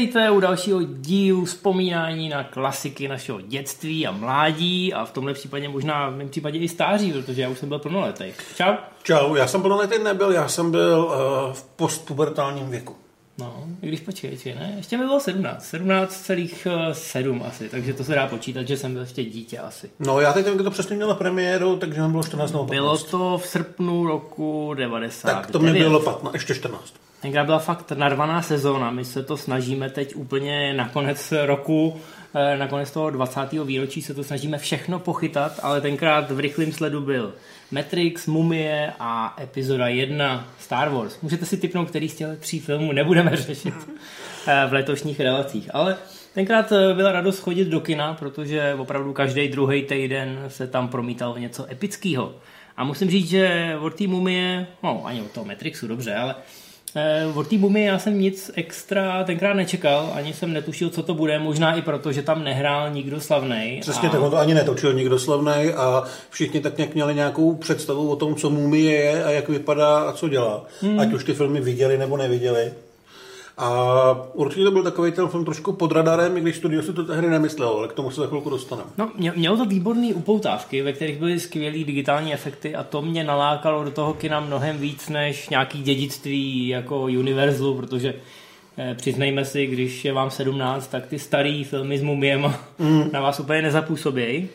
[0.00, 5.68] Vítejte u dalšího dílu vzpomínání na klasiky našeho dětství a mládí a v tomhle případě
[5.68, 8.24] možná v mém případě i stáří, protože já už jsem byl plnoletý.
[8.56, 8.74] Čau.
[9.02, 12.96] Čau, já jsem plnoletý nebyl, já jsem byl uh, v postpubertálním věku.
[13.38, 14.74] No, i když počkej, či ne?
[14.76, 19.24] Ještě mi bylo 17, 17,7 asi, takže to se dá počítat, že jsem byl ještě
[19.24, 19.90] dítě asi.
[19.98, 22.80] No já teď nevím, to přesně mělo premiéru, takže mi bylo 14 nebo 15.
[22.80, 25.28] Bylo to v srpnu roku 90.
[25.28, 26.94] Tak to mi bylo 15, ještě 14.
[27.20, 32.00] Tenkrát byla fakt narvaná sezóna, my se to snažíme teď úplně na konec roku,
[32.34, 33.64] eh, na konec toho 20.
[33.64, 37.34] výročí se to snažíme všechno pochytat, ale tenkrát v rychlém sledu byl
[37.70, 41.20] Matrix, Mumie a epizoda 1 Star Wars.
[41.22, 43.74] Můžete si typnout, který z těch tří filmů nebudeme řešit
[44.46, 45.96] eh, v letošních relacích, ale
[46.34, 51.38] tenkrát eh, byla radost chodit do kina, protože opravdu každý druhý týden se tam promítalo
[51.38, 52.34] něco epického.
[52.76, 56.34] A musím říct, že od té mumie, no ani od toho Matrixu, dobře, ale
[57.34, 61.38] od té Bumy já jsem nic extra tenkrát nečekal, ani jsem netušil, co to bude,
[61.38, 63.78] možná i proto, že tam nehrál nikdo slavný.
[63.80, 64.12] Přesně a...
[64.12, 68.16] tak, on to ani netočil nikdo slavný a všichni tak nějak měli nějakou představu o
[68.16, 70.64] tom, co Mumie je a jak vypadá a co dělá.
[70.80, 71.00] Hmm.
[71.00, 72.72] Ať už ty filmy viděli nebo neviděli.
[73.60, 77.04] A určitě to byl takový ten film trošku pod radarem, i když studio si to
[77.04, 78.90] tehdy nemyslelo, ale k tomu se za chvilku dostaneme.
[78.98, 83.84] No, mělo to výborné upoutávky, ve kterých byly skvělé digitální efekty a to mě nalákalo
[83.84, 88.14] do toho kina mnohem víc než nějaký dědictví jako Universalu, protože
[88.78, 93.04] eh, přiznejme si, když je vám 17, tak ty starý filmy s mumiem mm.
[93.12, 94.48] na vás úplně nezapůsobějí.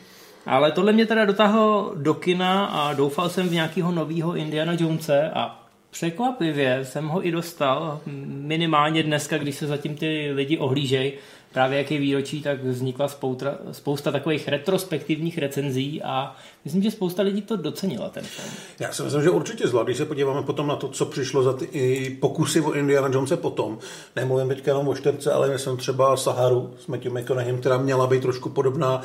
[0.46, 5.32] Ale tohle mě teda dotáhlo do kina a doufal jsem v nějakého nového Indiana Jonese
[5.34, 5.65] a
[5.96, 11.14] Překvapivě jsem ho i dostal, minimálně dneska, když se zatím ty lidi ohlížejí,
[11.54, 16.36] právě jak je výročí, tak vznikla spousta, spousta takových retrospektivních recenzí a
[16.66, 18.54] myslím, že spousta lidí to docenila ten film.
[18.80, 21.54] Já si myslím, že určitě zvlášť, když se podíváme potom na to, co přišlo za
[21.54, 23.78] ty pokusy o Indiana Jonese potom.
[24.16, 28.22] Nemluvím teďka jenom o čtyřce, ale myslím třeba Saharu s Matthew McConaughey, která měla být
[28.22, 29.02] trošku podobná.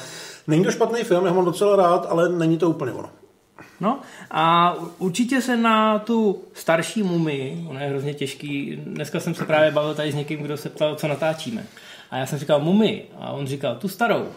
[0.47, 3.20] Není to špatný film, já mám docela rád, ale není to úplně ono.
[3.81, 9.45] No a určitě se na tu starší mumii, ono je hrozně těžký, dneska jsem se
[9.45, 11.67] právě bavil tady s někým, kdo se ptal, co natáčíme.
[12.11, 14.29] A já jsem říkal mumii a on říkal tu starou.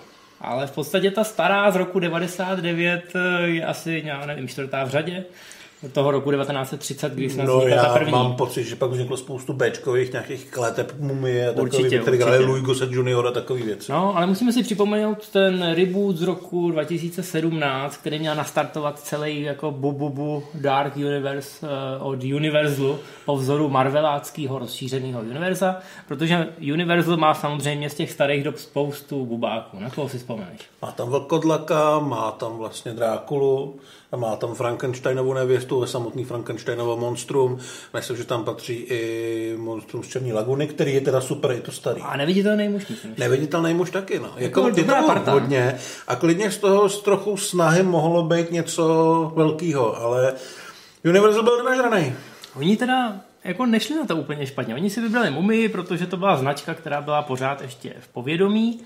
[0.41, 5.25] Ale v podstatě ta stará z roku 99 je asi, já nevím, čtvrtá v řadě
[5.91, 8.11] toho roku 1930, když jsme no, já ta první.
[8.11, 12.63] mám pocit, že pak vzniklo spoustu Bčkových nějakých kleteb mumie a takový, které hráli Louis
[12.63, 13.91] Gossett Junior a takový věci.
[13.91, 19.71] No, ale musíme si připomenout ten reboot z roku 2017, který měl nastartovat celý jako
[19.71, 21.67] bububu Dark Universe
[21.99, 28.43] uh, od Universalu po vzoru Marveláckého rozšířeného univerza, protože Universal má samozřejmě z těch starých
[28.43, 29.79] dob spoustu bubáků.
[29.79, 30.61] Na koho si vzpomeneš?
[30.81, 33.75] Má tam Vlkodlaka, má tam vlastně Drákulu,
[34.13, 37.57] a má tam Frankensteinovu nevěstu ve samotný Frankensteinovo monstrum.
[37.93, 41.71] Myslím, že tam patří i monstrum z Černé laguny, který je teda super, je to
[41.71, 42.01] starý.
[42.01, 42.91] A neviditelný muž.
[43.17, 44.29] Neviditelný muž taky, no.
[44.37, 45.31] Jako, jako dobrá parta.
[45.31, 45.75] hodně.
[46.07, 50.33] A klidně z toho s trochu snahy mohlo být něco velkého, ale
[51.05, 52.13] Universal byl nažraný.
[52.55, 54.75] Oni teda jako nešli na to úplně špatně.
[54.75, 58.79] Oni si vybrali Mumii, protože to byla značka, která byla pořád ještě v povědomí.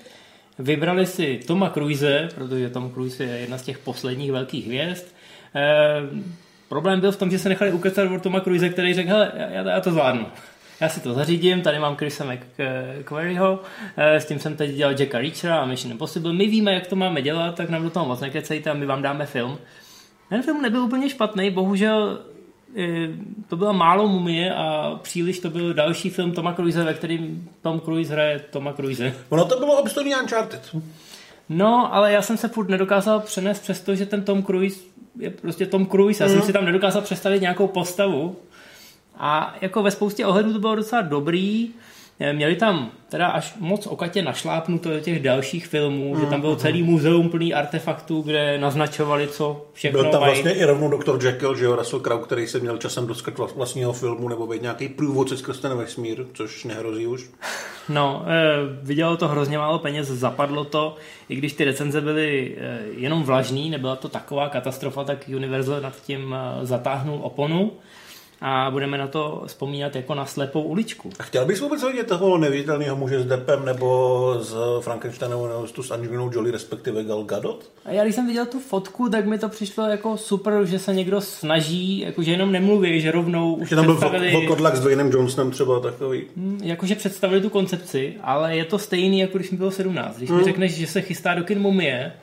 [0.60, 5.17] Vybrali si Toma Cruise, protože Tom Cruise je jedna z těch posledních velkých hvězd.
[5.58, 6.10] Eh,
[6.70, 9.70] problém byl v tom, že se nechali ukecat od Toma Cruise, který řekl, hele, já,
[9.70, 10.26] já to zvládnu.
[10.80, 13.60] Já si to zařídím, tady mám Chrisa McQuarrieho,
[13.98, 16.34] eh, s tím jsem teď dělal Jacka Reachera a Mission Impossible.
[16.34, 19.02] My víme, jak to máme dělat, tak nám do toho moc nekecejte a my vám
[19.02, 19.58] dáme film.
[20.30, 22.20] Ten film nebyl úplně špatný, bohužel
[22.78, 23.10] eh,
[23.48, 27.80] to byla málo mumie a příliš to byl další film Toma Cruise, ve kterým Tom
[27.80, 29.14] Cruise hraje Toma Cruise.
[29.30, 30.76] Ono to bylo obstojný Uncharted.
[31.50, 34.80] No, ale já jsem se furt nedokázal přenést přesto, že ten Tom Cruise
[35.20, 36.24] je prostě Tom Cruise.
[36.24, 36.36] Já mm.
[36.36, 38.36] jsem si tam nedokázal představit nějakou postavu.
[39.18, 41.70] A jako ve spoustě ohledů to bylo docela dobrý.
[42.20, 46.42] Eh, měli tam teda až moc okatě našlápnuto do těch dalších filmů, mm, že tam
[46.42, 50.34] bylo mm, celý muzeum plný artefaktů, kde naznačovali, co všechno Byl tam mají.
[50.34, 53.94] vlastně i rovnou doktor Jekyll, že jo, Russell Crowe, který se měl časem dostat vlastního
[53.94, 57.30] filmu nebo být nějaký průvodce skrz ten vesmír, což nehrozí už.
[57.90, 60.96] No, e, vidělo to hrozně málo peněz, zapadlo to,
[61.30, 66.02] i když ty recenze byly e, jenom vlažný, nebyla to taková katastrofa, tak Universal nad
[66.02, 67.72] tím e, zatáhnul oponu
[68.42, 71.10] a budeme na to vzpomínat jako na slepou uličku.
[71.20, 75.92] A chtěl bys vůbec vidět toho neviditelného muže s Depem nebo s Frankensteinovou nebo s
[75.92, 77.72] Angelinou Jolie, respektive Gal Gadot?
[77.86, 80.94] A já když jsem viděl tu fotku, tak mi to přišlo jako super, že se
[80.94, 84.32] někdo snaží, jakože jenom nemluví, že rovnou už tam představili...
[84.32, 86.24] byl Kodlak s Dwaynem Johnsonem třeba takový.
[86.38, 90.18] Hmm, jakože představili tu koncepci, ale je to stejný, jako když mi bylo 17.
[90.18, 90.40] Když hmm.
[90.40, 92.14] mi řekneš, že se chystá do kin mumie,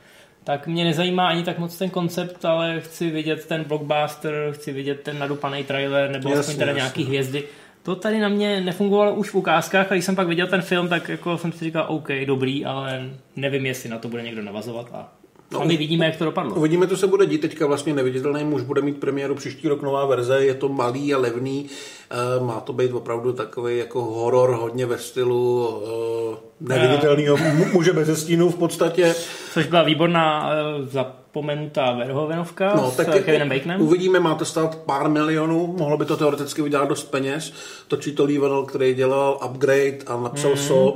[0.45, 5.01] tak mě nezajímá ani tak moc ten koncept, ale chci vidět ten blockbuster, chci vidět
[5.01, 6.81] ten nadupaný trailer nebo jasně, aspoň teda jasně.
[6.81, 7.45] nějaký hvězdy.
[7.83, 10.89] To tady na mě nefungovalo už v ukázkách a když jsem pak viděl ten film,
[10.89, 14.87] tak jako jsem si říkal, OK, dobrý, ale nevím, jestli na to bude někdo navazovat
[14.93, 15.13] a
[15.55, 16.55] No, a my vidíme, jak to dopadlo.
[16.55, 17.41] Uvidíme, co se bude dít.
[17.41, 20.45] Teďka vlastně neviditelný muž bude mít premiéru příští rok nová verze.
[20.45, 21.67] Je to malý a levný.
[22.11, 27.39] Eh, má to být opravdu takový jako horor, hodně ve stylu uh, neviditelného
[27.73, 29.15] muže bez stínů v podstatě.
[29.53, 33.83] Což byla výborná uh, zapomenutá Verhovenovka no, s tak Kevinem Baconem.
[33.83, 37.53] Uvidíme, má to stát pár milionů, mohlo by to teoreticky vydělat dost peněz.
[37.89, 40.57] Točí to Lee který dělal Upgrade a napsal mm.
[40.57, 40.95] Soul.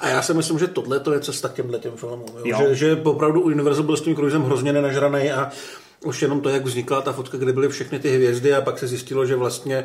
[0.00, 2.26] A já si myslím, že tohle to je cesta k těmhle těm filmům.
[2.44, 2.58] Jo?
[2.58, 5.50] Že, že opravdu Universal byl s tím Cruisem hrozně nenažraný a
[6.04, 8.86] už jenom to, jak vznikla ta fotka, kde byly všechny ty hvězdy a pak se
[8.86, 9.84] zjistilo, že vlastně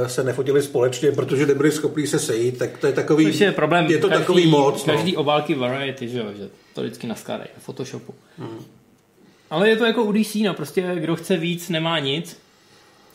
[0.00, 3.26] uh, se nefotili společně, protože nebyli schopni se sejít, tak to je takový...
[3.26, 3.86] Což je problém.
[3.86, 4.86] Je to každý, takový moc.
[4.86, 4.94] No.
[4.94, 5.20] Každý no.
[5.20, 8.14] obálky Variety, že, jo, že to vždycky naskládají v Photoshopu.
[8.38, 8.64] Hmm.
[9.50, 12.40] Ale je to jako u DC, no, prostě kdo chce víc, nemá nic.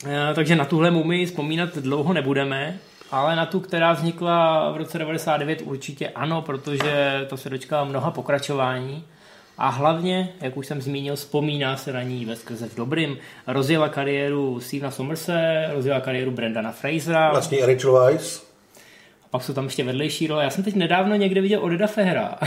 [0.04, 2.78] Uh, takže na tuhle mumii vzpomínat dlouho nebudeme.
[3.10, 8.10] Ale na tu, která vznikla v roce 99 určitě ano, protože to se dočká mnoha
[8.10, 9.04] pokračování.
[9.58, 13.18] A hlavně, jak už jsem zmínil, vzpomíná se na ní ve skrze v dobrým.
[13.46, 17.30] Rozjela kariéru Stevena Somerse, rozjela kariéru Brendana Frasera.
[17.30, 18.42] Vlastně Rachel Weisz.
[19.24, 20.44] A pak jsou tam ještě vedlejší role.
[20.44, 22.38] Já jsem teď nedávno někde viděl Odeda Fehra.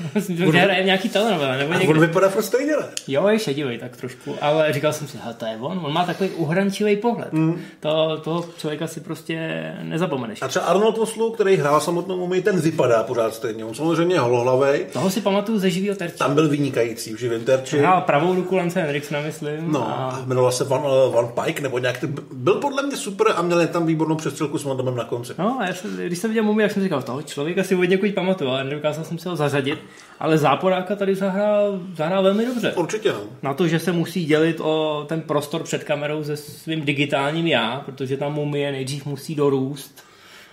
[0.14, 1.58] Myslím, že hraje nějaký telenovele.
[1.58, 1.88] Nebo někde.
[1.88, 2.72] on vypadá furt stejně?
[3.08, 6.30] Jo, je šedivý tak trošku, ale říkal jsem si, to je on, on má takový
[6.30, 7.32] uhrančivý pohled.
[7.32, 7.60] Mm.
[7.80, 9.36] To, toho člověka si prostě
[9.82, 10.42] nezapomeneš.
[10.42, 13.64] A třeba Arnold Oslu, který hrál samotnou mumii, ten vypadá pořád stejně.
[13.64, 14.86] On samozřejmě holohlavej.
[14.92, 16.16] Toho si pamatuju ze živého terče.
[16.16, 17.78] Tam byl vynikající v živém terči.
[17.78, 19.72] Hrál pravou ruku Lance Henriksona, myslím.
[19.72, 20.22] No, a...
[20.26, 24.16] jmenoval se Van, Van Pike, nebo nějak, byl podle mě super a měl tam výbornou
[24.16, 25.32] přestřelku s Mondamem na konci.
[25.38, 27.84] No, a já jsem, když jsem viděl mumii, jak jsem říkal, toho člověka si od
[27.84, 29.78] někud pamatuju, ale nedokázal jsem si ho zařadit
[30.20, 32.72] ale Záporáka tady zahrál, zahrál velmi dobře.
[32.72, 33.12] Určitě.
[33.12, 33.20] No.
[33.42, 37.82] Na to, že se musí dělit o ten prostor před kamerou se svým digitálním já,
[37.86, 40.04] protože tam mumie nejdřív musí dorůst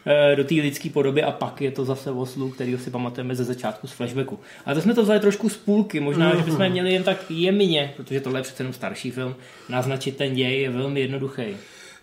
[0.06, 3.44] eh, do té lidské podoby a pak je to zase oslu, který si pamatujeme ze
[3.44, 4.40] začátku z flashbacku.
[4.66, 6.38] A to jsme to vzali trošku z půlky, možná, mm-hmm.
[6.38, 9.36] že bychom měli jen tak jemně, protože tohle je přece jenom starší film,
[9.70, 11.44] naznačit ten děj je velmi jednoduchý.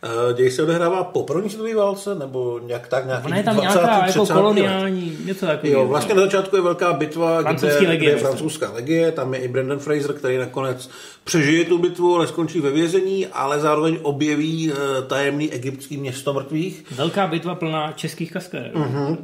[0.04, 3.56] Uh, děj se odehrává po první světové válce, nebo nějak tak nějaký Ona je tam
[3.56, 5.26] 20, nějaká jako koloniální, let.
[5.26, 5.80] něco takového.
[5.80, 9.40] Jo, vlastně na začátku je velká bitva, kde, legie, kde je francouzská legie, tam je
[9.40, 10.90] i Brandon Fraser, který nakonec
[11.24, 16.84] přežije tu bitvu, ale skončí ve vězení, ale zároveň objeví uh, tajemný egyptský město mrtvých.
[16.90, 18.80] Velká bitva plná českých kaskadérů.
[18.80, 19.16] Uh-huh.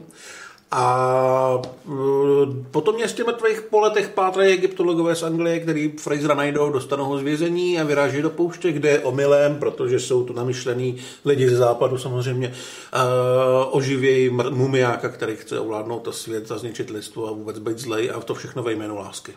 [0.71, 1.91] A e,
[2.71, 7.19] po tom městě mrtvých po letech pátrají egyptologové z Anglie, který Frasera najdou, dostanou ho
[7.19, 11.57] z vězení a vyráží do pouště, kde je omylem, protože jsou to namyšlený lidi ze
[11.57, 17.59] západu samozřejmě, uh, oživějí mumiáka, který chce ovládnout to svět a zničit lidstvo a vůbec
[17.59, 19.33] být zlej a to všechno ve jménu lásky.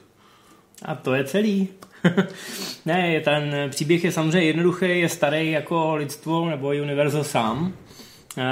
[0.86, 1.68] A to je celý.
[2.86, 7.74] ne, ten příběh je samozřejmě jednoduchý, je starý jako lidstvo nebo univerzo sám.
[8.38, 8.44] Eh,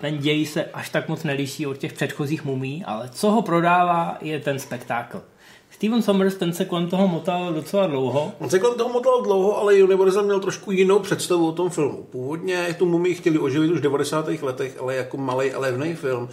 [0.00, 4.18] ten děj se až tak moc neliší od těch předchozích mumí, ale co ho prodává,
[4.20, 5.22] je ten spektákl.
[5.70, 8.32] Steven Sommers, ten se kolem toho motal docela dlouho.
[8.38, 12.02] On se kolem toho motal dlouho, ale Universal měl trošku jinou představu o tom filmu.
[12.02, 14.28] Původně tu mumii chtěli oživit už v 90.
[14.42, 16.28] letech, ale jako malý a levný film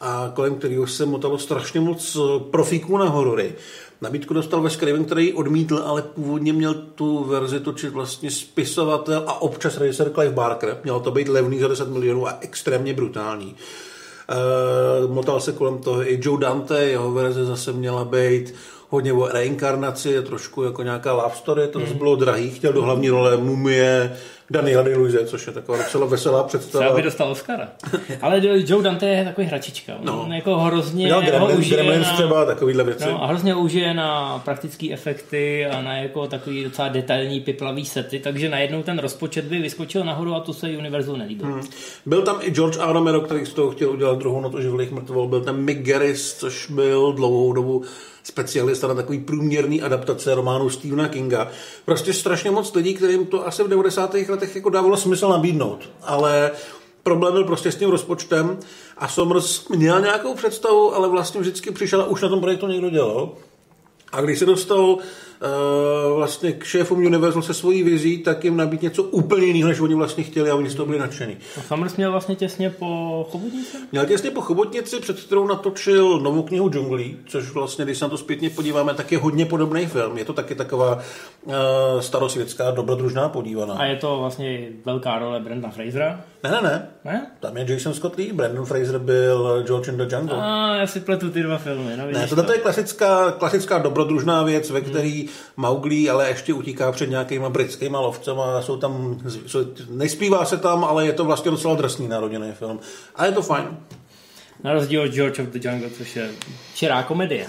[0.00, 2.16] a kolem kterého se motalo strašně moc
[2.50, 3.54] profíků na horory.
[4.00, 9.42] Nabídku dostal ve Scriven, který odmítl, ale původně měl tu verzi točit vlastně spisovatel a
[9.42, 10.78] občas režisér Clive Barker.
[10.82, 13.56] Mělo to být levný za 10 milionů a extrémně brutální.
[15.06, 18.54] Uh, motal se kolem toho i Joe Dante, jeho verze zase měla být
[18.88, 21.86] hodně o reinkarnaci, trošku jako nějaká love story, to mm.
[21.98, 24.16] bylo drahý, chtěl do hlavní role mumie,
[24.50, 24.94] Daniela Day
[25.26, 26.84] což je taková docela veselá představa.
[26.84, 27.68] Třeba by dostal Oscara.
[28.22, 29.92] Ale Joe Dante je takový hračička.
[30.00, 30.22] No.
[30.22, 33.04] On jako hrozně no, Gremlins, ho užije Gremlins na, třeba, takovýhle věci.
[33.04, 38.18] No, a hrozně užije na praktické efekty a na jako takový docela detailní piplavý sety,
[38.18, 41.52] takže najednou ten rozpočet by vyskočil nahoru a to se Univerzu nelíbilo.
[41.52, 41.62] Hmm.
[42.06, 42.92] Byl tam i George A.
[42.92, 45.28] Romero, který z toho chtěl udělat druhou notu živlých mrtvol.
[45.28, 47.84] Byl tam Mick Garris, což byl dlouhou dobu
[48.26, 51.48] specialista na takový průměrný adaptace románu Stephena Kinga.
[51.84, 54.14] Prostě strašně moc lidí, kterým to asi v 90.
[54.14, 55.90] letech jako dávalo smysl nabídnout.
[56.02, 56.50] Ale
[57.02, 58.58] problém byl prostě s tím rozpočtem
[58.98, 62.90] a Somers měl nějakou představu, ale vlastně vždycky přišel a už na tom projektu někdo
[62.90, 63.32] dělal.
[64.12, 64.98] A když se dostal
[66.14, 69.94] vlastně k šéfům Universal se svojí vizí, tak jim nabít něco úplně jiného, než oni
[69.94, 71.36] vlastně chtěli a oni z toho byli nadšení.
[71.58, 73.76] A Summers měl vlastně těsně po Chobotnici?
[73.92, 78.08] Měl těsně po Chobotnici, před kterou natočil novou knihu Džunglí, což vlastně, když se na
[78.08, 80.18] to zpětně podíváme, tak je hodně podobný film.
[80.18, 80.98] Je to taky taková
[81.44, 81.54] uh,
[82.00, 83.74] starosvětská dobrodružná podívaná.
[83.74, 86.20] A je to vlastně velká role Brenda Frasera?
[86.44, 86.88] Ne, ne, ne.
[87.04, 87.26] ne?
[87.40, 90.36] Tam je Jason Scott Lee, Brandon Fraser byl George in the Jungle.
[90.40, 91.96] A já si pletu ty dva filmy.
[91.96, 95.25] No, ne, tohle to je klasická, klasická dobrodružná věc, ve který
[95.56, 98.62] Mauglí, ale ještě utíká před nějakýma britskýma lovcema.
[98.62, 102.80] Jsou tam, jsou, nespívá se tam, ale je to vlastně docela drsný naroděný film.
[103.14, 103.76] A je to fajn.
[104.64, 106.30] Na rozdíl od George of the Jungle, což je
[106.74, 107.46] čirá komedie.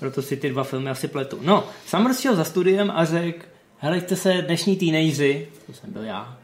[0.00, 1.38] Proto si ty dva filmy asi pletu.
[1.42, 3.46] No, Summers šel za studiem a řekl,
[3.78, 6.38] helejte se, dnešní teenageři, to jsem byl já,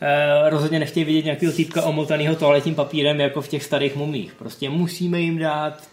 [0.00, 4.34] eh, rozhodně nechtějí vidět nějakého týpka omotaného toaletním papírem jako v těch starých mumích.
[4.34, 5.91] Prostě musíme jim dát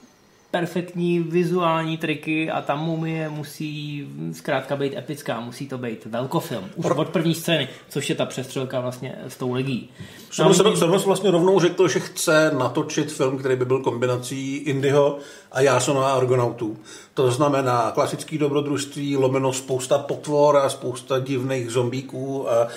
[0.51, 6.69] perfektní vizuální triky a ta mumie musí zkrátka být epická, musí to být velkofilm.
[6.75, 9.89] Už od první scény, což je ta přestřelka vlastně s tou legí.
[10.31, 15.17] Soros vlastně rovnou řekl, že chce natočit film, který by byl kombinací Indyho
[15.51, 16.77] a Jasona a Argonautů.
[17.13, 22.67] To znamená klasický dobrodružství, lomeno spousta potvor a spousta divných zombíků a, a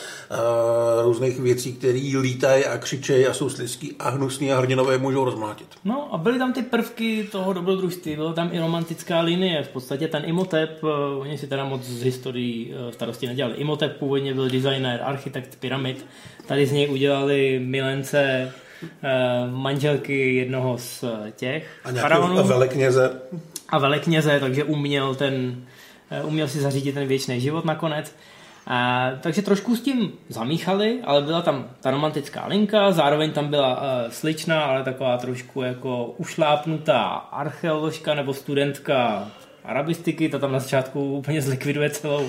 [1.03, 5.67] různých věcí, které lítají a křičejí a jsou slizký a hnusný a hrdinové můžou rozmlátit.
[5.85, 10.09] No a byly tam ty prvky toho dobrodružství, byla tam i romantická linie, v podstatě
[10.09, 13.57] ten Imhotep, uh, oni si teda moc z historií uh, starosti nedělali.
[13.57, 16.07] Imhotep původně byl designér, architekt pyramid,
[16.47, 18.53] tady z něj udělali milence
[19.51, 21.05] manželky jednoho z
[21.37, 22.39] těch a faraonů.
[22.39, 23.21] A velekněze.
[23.69, 25.65] A velekněze, takže uměl, ten,
[26.23, 28.17] uh, uměl si zařídit ten věčný život nakonec.
[28.67, 33.77] A, takže trošku s tím zamíchali, ale byla tam ta romantická linka, zároveň tam byla
[33.77, 39.29] uh, sličná, ale taková trošku jako ušlápnutá archeoložka nebo studentka
[39.65, 42.29] arabistiky, ta tam na začátku úplně zlikviduje celou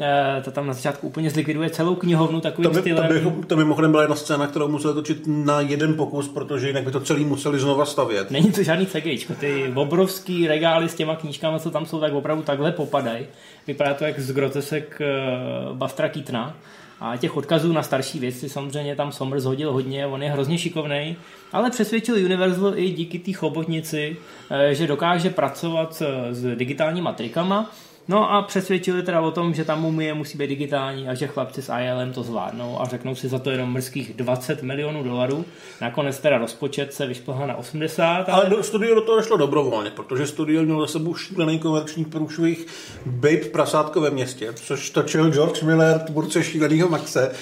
[0.00, 3.08] Eh, to tam na začátku úplně zlikviduje celou knihovnu takovým to by, stylem.
[3.08, 6.66] To by, to by mimochodem byla jedna scéna, kterou museli točit na jeden pokus, protože
[6.66, 8.30] jinak by to celý museli znova stavět.
[8.30, 9.34] Není to žádný CGIčko.
[9.34, 13.26] Ty obrovský regály s těma knížkami, co tam jsou, tak opravdu takhle popadají.
[13.66, 16.56] Vypadá to jak z grotesek uh, Bastra Keatona.
[17.00, 21.16] A těch odkazů na starší věci samozřejmě tam Somers hodil hodně, on je hrozně šikovný,
[21.52, 24.16] ale přesvědčil Universal i díky té chobotnici,
[24.50, 27.70] eh, že dokáže pracovat s digitálníma trikama
[28.08, 31.62] No a přesvědčili teda o tom, že ta mumie musí být digitální a že chlapci
[31.62, 35.44] s ILM to zvládnou a řeknou si za to jenom mrzkých 20 milionů dolarů.
[35.80, 38.04] Nakonec teda rozpočet se vyšplhá na 80.
[38.04, 42.04] Ale, ale do, studio do toho šlo dobrovolně, protože studio měl za sebou šílený komerční
[42.04, 42.66] průšvih
[43.06, 47.32] Babe prasátko ve městě, což točil George Miller, tvůrce šíleného Maxe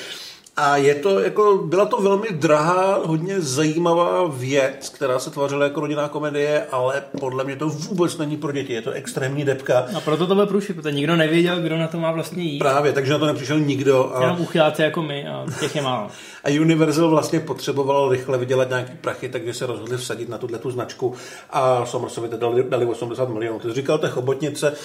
[0.56, 5.80] a je to jako, byla to velmi drahá, hodně zajímavá věc, která se tvořila jako
[5.80, 9.86] rodinná komedie, ale podle mě to vůbec není pro děti, je to extrémní depka.
[9.96, 12.58] A proto to byl průšvih, protože nikdo nevěděl, kdo na to má vlastně jít.
[12.58, 14.16] Právě, takže na to nepřišel nikdo.
[14.16, 14.20] A...
[14.20, 16.08] Jenom uchyláci jako my a těch je málo.
[16.44, 20.70] a Universal vlastně potřeboval rychle vydělat nějaký prachy, takže se rozhodli vsadit na tuhle tu
[20.70, 21.14] značku
[21.50, 23.58] a Somersovi dali, dali 80 milionů.
[23.58, 24.76] Ty jsi říkal té chobotnice, uh,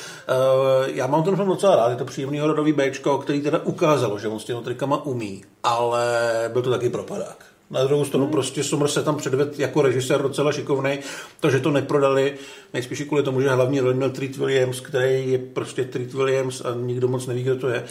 [0.88, 4.28] já mám ten film docela rád, je to příjemný rodový Bčko, který teda ukázalo, že
[4.28, 6.06] on s těmi trikama umí ale
[6.54, 7.50] byl to taky propadák.
[7.72, 8.32] Na druhou stranu hmm.
[8.32, 11.00] prostě Sommer se tam předvedl jako režisér docela šikovný.
[11.40, 12.34] To, že to neprodali,
[12.74, 16.76] nejspíš kvůli tomu, že hlavní roli měl Treat Williams, který je prostě Treat Williams a
[16.76, 17.84] nikdo moc neví, kdo to je,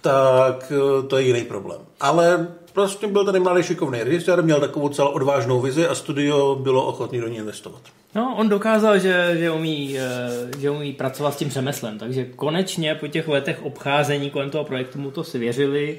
[0.00, 1.80] tak eh, to je jiný problém.
[2.00, 6.86] Ale prostě byl tady mladý šikovný režisér, měl takovou celou odvážnou vizi a studio bylo
[6.86, 7.80] ochotné do ní investovat.
[8.14, 12.94] No, on dokázal, že, že, umí, eh, že umí pracovat s tím řemeslem, takže konečně
[12.94, 15.98] po těch letech obcházení kolem toho projektu mu to svěřili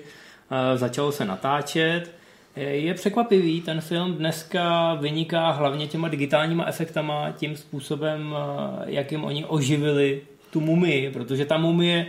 [0.75, 2.11] začalo se natáčet.
[2.55, 8.35] Je překvapivý, ten film dneska vyniká hlavně těma digitálníma efektama, tím způsobem,
[8.85, 10.21] jakým oni oživili
[10.51, 12.05] tu mumii, protože ta mumie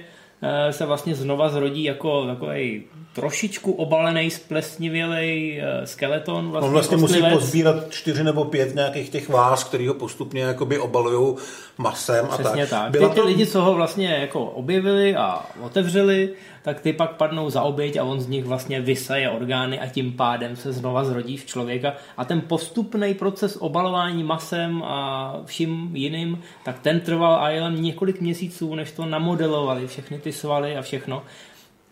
[0.46, 2.82] Eh, se vlastně znova zrodí jako takový
[3.14, 6.50] trošičku obalený, splesnivělej eh, skeleton.
[6.50, 10.78] Vlastně On vlastně musí pozbírat čtyři nebo pět nějakých těch vás, který ho postupně jakoby
[10.78, 11.37] obalují
[11.78, 12.71] masem Přesně a tak.
[12.71, 12.90] tak.
[12.90, 13.26] Byla ty, ty to...
[13.26, 16.28] lidi, co ho vlastně jako objevili a otevřeli,
[16.62, 20.12] tak ty pak padnou za oběť a on z nich vlastně vysaje orgány a tím
[20.12, 21.92] pádem se znova zrodí v člověka.
[22.16, 28.21] A ten postupný proces obalování masem a vším jiným, tak ten trval a jen několik
[28.21, 31.23] měsíců, než to namodelovali všechny ty svaly a všechno.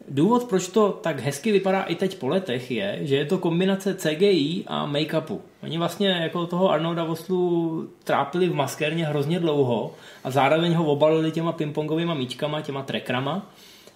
[0.08, 3.94] Důvod, proč to tak hezky vypadá i teď po letech, je, že je to kombinace
[3.94, 5.40] CGI a make-upu.
[5.62, 9.94] Oni vlastně jako toho Arnolda Voslu trápili v maskérně hrozně dlouho
[10.24, 13.50] a zároveň ho obalili těma pingpongovými míčkama, těma trekrama.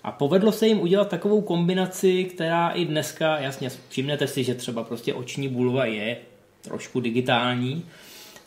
[0.04, 4.84] A povedlo se jim udělat takovou kombinaci, která i dneska, jasně, všimnete si, že třeba
[4.84, 6.16] prostě oční bulva je
[6.60, 7.84] trošku digitální,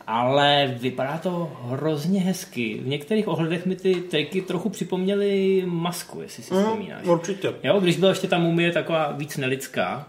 [0.10, 2.80] ale vypadá to hrozně hezky.
[2.82, 7.06] V některých ohledech mi ty triky trochu připomněly masku, jestli si mm, vzpomínáš.
[7.06, 7.54] Určitě.
[7.64, 10.08] Jo, když byla ještě ta mumie taková víc nelidská,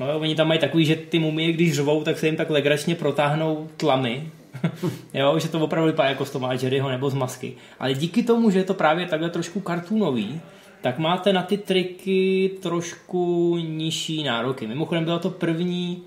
[0.00, 2.94] no, oni tam mají takový, že ty mumie, když řvou, tak se jim tak legračně
[2.94, 4.28] protáhnou tlamy,
[5.14, 7.54] jo, že to opravdu vypadá jako z Tomáš Jerryho nebo z masky.
[7.78, 10.40] Ale díky tomu, že je to právě takhle trošku kartunový,
[10.80, 14.66] tak máte na ty triky trošku nižší nároky.
[14.66, 16.02] Mimochodem byla to první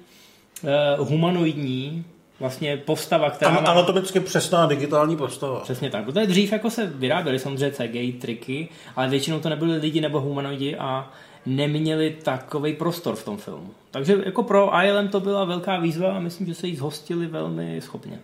[0.99, 2.05] uh, humanoidní
[2.39, 3.69] vlastně postava, která Ano, má...
[3.69, 5.59] anatomicky přesná digitální postava.
[5.59, 10.01] Přesně tak, protože dřív jako se vyráběly samozřejmě CGI triky, ale většinou to nebyly lidi
[10.01, 11.11] nebo humanoidi a
[11.45, 13.69] neměli takový prostor v tom filmu.
[13.91, 17.81] Takže jako pro ILM to byla velká výzva a myslím, že se jí zhostili velmi
[17.81, 18.19] schopně.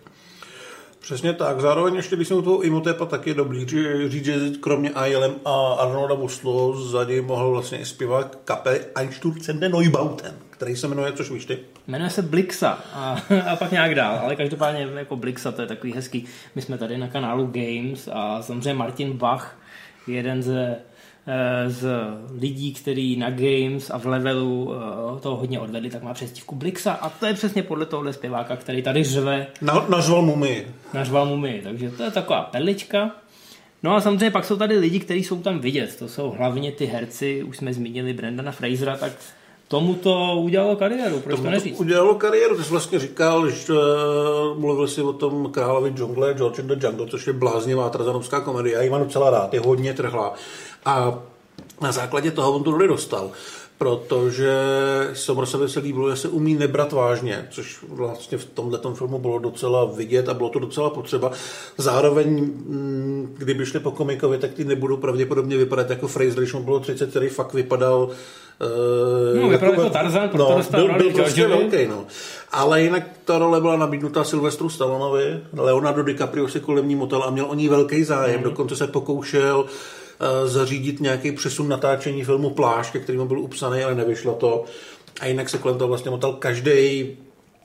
[1.00, 1.62] Přesně tak.
[1.62, 3.66] Zároveň ještě, když jsem u toho Imotepa, tak je dobrý
[4.08, 9.70] říct, že kromě ILM a Arnolda Buslo za něj mohl vlastně i zpívat kapely Einstürzende
[9.70, 11.60] Neubauten, který se jmenuje, což víš ty?
[11.88, 15.94] Jmenuje se Blixa a, a pak nějak dál, ale každopádně jako Blixa to je takový
[15.94, 16.26] hezký.
[16.56, 19.58] My jsme tady na kanálu Games a samozřejmě Martin Bach,
[20.08, 20.76] jeden ze
[21.68, 21.88] z
[22.40, 24.74] lidí, který na Games a v levelu
[25.18, 28.56] eh, toho hodně odvedli, tak má přestivku Blixa a to je přesně podle tohohle zpěváka,
[28.56, 30.68] který tady řve Na, nazval mumii.
[30.94, 33.12] nařval mu my, takže to je taková perlička.
[33.84, 36.86] No a samozřejmě pak jsou tady lidi, kteří jsou tam vidět, to jsou hlavně ty
[36.86, 39.12] herci, už jsme zmínili Brandana Frasera, tak
[39.68, 41.78] tomu to udělalo kariéru, proč to Tomu neříct?
[41.78, 42.58] to udělalo kariéru.
[42.58, 46.86] Ty jsi vlastně říkal, že eh, mluvil si o tom královi džungle, George in the
[46.88, 48.76] Jungle, což je bláznivá trazanovská komedie.
[48.76, 50.34] Já ji mám docela rád, je hodně trhlá.
[50.86, 51.20] A
[51.82, 53.32] na základě toho on tu roli dostal.
[53.78, 54.54] Protože
[55.14, 59.86] Somersovi se líbilo, že se umí nebrat vážně, což vlastně v tomhle filmu bylo docela
[59.86, 61.32] vidět a bylo to docela potřeba.
[61.78, 66.64] Zároveň, mm, kdyby šli po komikovi, tak ty nebudou pravděpodobně vypadat jako Fraser, když mu
[66.64, 68.10] bylo 30, který fakt vypadal
[68.62, 72.06] eh, No, vypadal jako Tarzan, proto dostal byl, byl prostě velký, no.
[72.52, 77.30] Ale jinak ta role byla nabídnuta Silvestru Stallonovi, Leonardo DiCaprio si kolem ní motal a
[77.30, 78.38] měl o ní velký zájem.
[78.38, 78.44] Mm.
[78.44, 79.70] Dokonce se pokoušel uh,
[80.46, 84.66] zařídit nějaký přesun natáčení filmu Pláž, ke kterému byl upsaný, ale nevyšlo to.
[85.20, 87.18] A jinak se kolem toho vlastně motal každý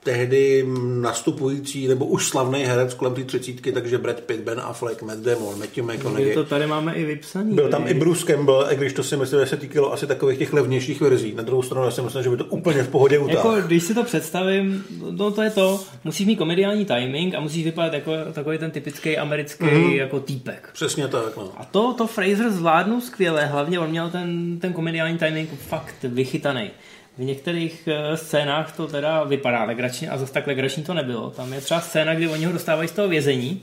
[0.05, 0.65] tehdy
[1.01, 5.59] nastupující nebo už slavný herec kolem té třicítky, takže Brad Pitt, Ben Affleck, Matt Damon,
[5.59, 6.33] Matthew McConaughey.
[6.33, 7.55] to tady máme i vypsaný.
[7.55, 10.37] Byl tam i Bruce Campbell, i když to si myslím, že se týkalo asi takových
[10.39, 11.33] těch levnějších verzí.
[11.35, 13.55] Na druhou stranu já si myslím, že by to úplně v pohodě utáhl.
[13.55, 17.65] Jako, když si to představím, no to je to, musíš mít komediální timing a musíš
[17.65, 19.73] vypadat jako takový ten typický americký Mhm.
[19.75, 19.95] mm-hmm.
[19.95, 20.69] jako týpek.
[20.73, 21.51] Přesně tak, no.
[21.57, 26.71] A to, to Fraser zvládnul skvěle, hlavně on měl ten, ten komediální timing fakt vychytaný.
[27.17, 31.29] V některých eh, scénách to teda vypadá legračně a zase tak legrační to nebylo.
[31.29, 33.61] Tam je třeba scéna, kdy oni ho dostávají z toho vězení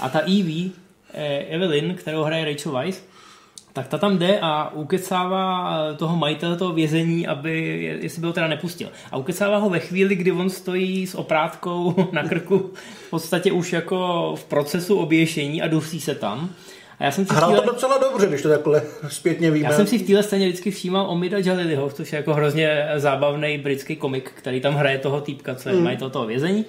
[0.00, 0.70] a ta Evie,
[1.14, 3.02] eh, Evelyn, kterou hraje Rachel Weisz,
[3.72, 8.32] tak ta tam jde a ukecává eh, toho majitele toho vězení, aby, jestli by ho
[8.32, 8.88] teda nepustil.
[9.10, 12.70] A ukecává ho ve chvíli, kdy on stojí s oprátkou na krku,
[13.06, 16.50] v podstatě už jako v procesu oběšení a dusí se tam.
[17.00, 19.68] A já jsem si v Hrál téhle- to docela dobře, když to takhle zpětně víme.
[19.68, 23.58] já jsem si v téhle scéně vždycky všímal Omida Jaliliho, což je jako hrozně zábavný
[23.58, 25.84] britský komik, který tam hraje toho týpka, co je mm.
[25.84, 26.64] majitel toho vězení.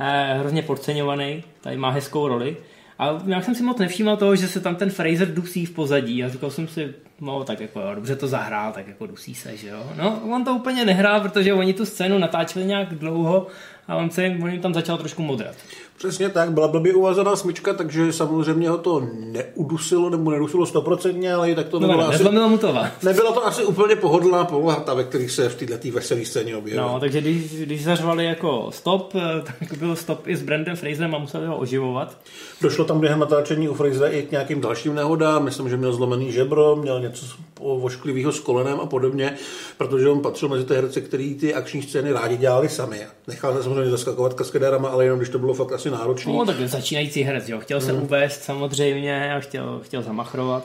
[0.00, 2.56] Eh, hrozně podceňovaný, tady má hezkou roli.
[2.98, 6.24] A já jsem si moc nevšímal toho, že se tam ten Fraser dusí v pozadí
[6.24, 9.56] a říkal jsem si, no tak jako jo, dobře to zahrál, tak jako dusí se,
[9.56, 9.86] že jo.
[9.96, 13.46] No, on to úplně nehrál, protože oni tu scénu natáčeli nějak dlouho
[13.88, 15.54] a on, se, on jim tam začal trošku modrat.
[15.98, 21.50] Přesně tak, byla blbě uvazená smyčka, takže samozřejmě ho to neudusilo nebo nedusilo stoprocentně, ale
[21.50, 22.50] i tak to No, nebylo no asi...
[22.50, 23.02] mu to vás.
[23.02, 26.82] Nebyla to asi úplně pohodlná poloha, ta, ve kterých se v této veselé scéně objevil.
[26.82, 31.14] No, takže když, když zařvali jako stop, eh, tak byl stop i s Brandem Fraserem
[31.14, 32.16] a museli ho oživovat.
[32.60, 35.44] Došlo tam během natáčení u Frasera i k nějakým dalším nehodám.
[35.44, 37.26] Myslím, že měl zlomený žebro, měl něco
[37.60, 39.34] vošklivého s kolenem a podobně,
[39.78, 43.00] protože on patřil mezi ty herce, který ty akční scény rádi dělali sami.
[43.26, 46.32] Nechal se samozřejmě zaskakovat kaskadérama, ale jenom když to bylo fakt asi náročné.
[46.32, 47.60] No, tak začínající herec, jo.
[47.60, 48.02] Chtěl se Mhm.
[48.02, 50.64] uvést samozřejmě a chtěl, chtěl zamachrovat.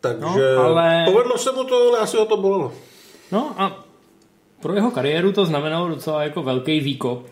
[0.00, 2.72] Takže No, ale- povedlo se mu to, ale asi ho to bolelo.
[3.32, 3.84] No a
[4.60, 7.26] pro jeho kariéru to znamenalo docela jako velký výkop.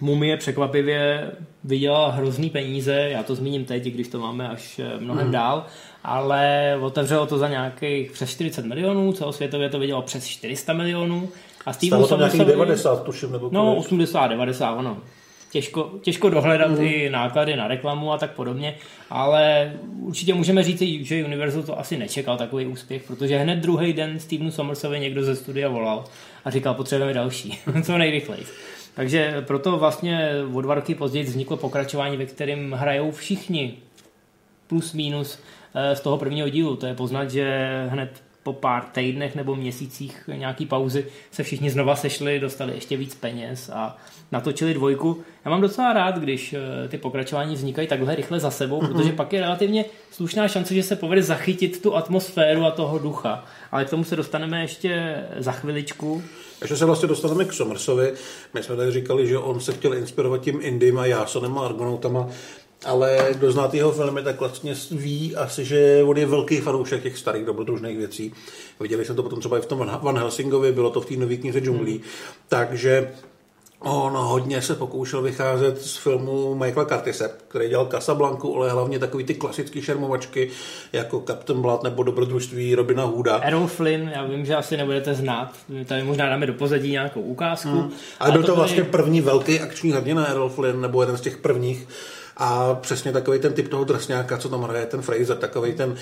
[0.00, 1.30] Mumie překvapivě
[1.64, 5.32] vydělala hrozný peníze, já to zmíním teď, když to máme až eh, mnohem mm.
[5.32, 5.66] dál,
[6.04, 11.28] ale otevřelo to za nějakých přes 40 milionů, celosvětově to vydělalo přes 400 milionů.
[11.66, 13.78] A Stevenu Stalo to nějakých Somersovi- 90, tuším, nebo No, kolik.
[13.78, 14.98] 80, 90, ono.
[15.50, 16.80] Těžko, těžko dohledat mm.
[16.80, 18.74] i náklady na reklamu a tak podobně,
[19.10, 24.20] ale určitě můžeme říct, že Universal to asi nečekal takový úspěch, protože hned druhý den
[24.20, 26.04] Stevenu Somersovi někdo ze studia volal
[26.44, 28.42] a říkal, potřebujeme další, co nejrychleji.
[28.94, 33.74] Takže proto vlastně o dva roky později vzniklo pokračování, ve kterém hrajou všichni
[34.66, 35.38] plus minus
[35.94, 36.76] z toho prvního dílu.
[36.76, 41.96] To je poznat, že hned po pár týdnech nebo měsících nějaký pauzy se všichni znova
[41.96, 43.96] sešli, dostali ještě víc peněz a
[44.32, 45.22] natočili dvojku.
[45.44, 48.92] Já mám docela rád, když eh, ty pokračování vznikají takhle rychle za sebou, mm-hmm.
[48.92, 53.44] protože pak je relativně slušná šance, že se povede zachytit tu atmosféru a toho ducha.
[53.72, 56.22] Ale k tomu se dostaneme ještě za chviličku.
[56.60, 58.12] Ještě se vlastně dostaneme k Somersovi.
[58.54, 62.28] My jsme tady říkali, že on se chtěl inspirovat tím Indym a Jásonem a Argonautama,
[62.84, 67.02] ale kdo zná ty jeho filmy, tak vlastně ví asi, že on je velký fanoušek
[67.02, 68.34] těch starých dobrodružných věcí.
[68.80, 71.36] Viděli jsme to potom třeba i v tom Van Helsingovi, bylo to v té nové
[71.36, 72.00] knize džunglí.
[72.48, 73.12] Takže
[73.84, 79.24] On hodně se pokoušel vycházet z filmu Michaela Curtise, který dělal Casablanku, ale hlavně takový
[79.24, 80.50] ty klasické šermovačky,
[80.92, 83.36] jako Captain Blood nebo Dobrodružství Robina Hooda.
[83.36, 87.20] Errol Flynn, já vím, že asi nebudete znát, my tady možná dáme do pozadí nějakou
[87.20, 87.68] ukázku.
[87.68, 87.80] Hmm.
[87.80, 91.20] Ale, ale byl to, to vlastně první velký akční hrdina Errol Flynn, nebo jeden z
[91.20, 91.88] těch prvních
[92.36, 95.96] a přesně takový ten typ toho drsňáka, co tam hraje ten Fraser, takový ten, uh,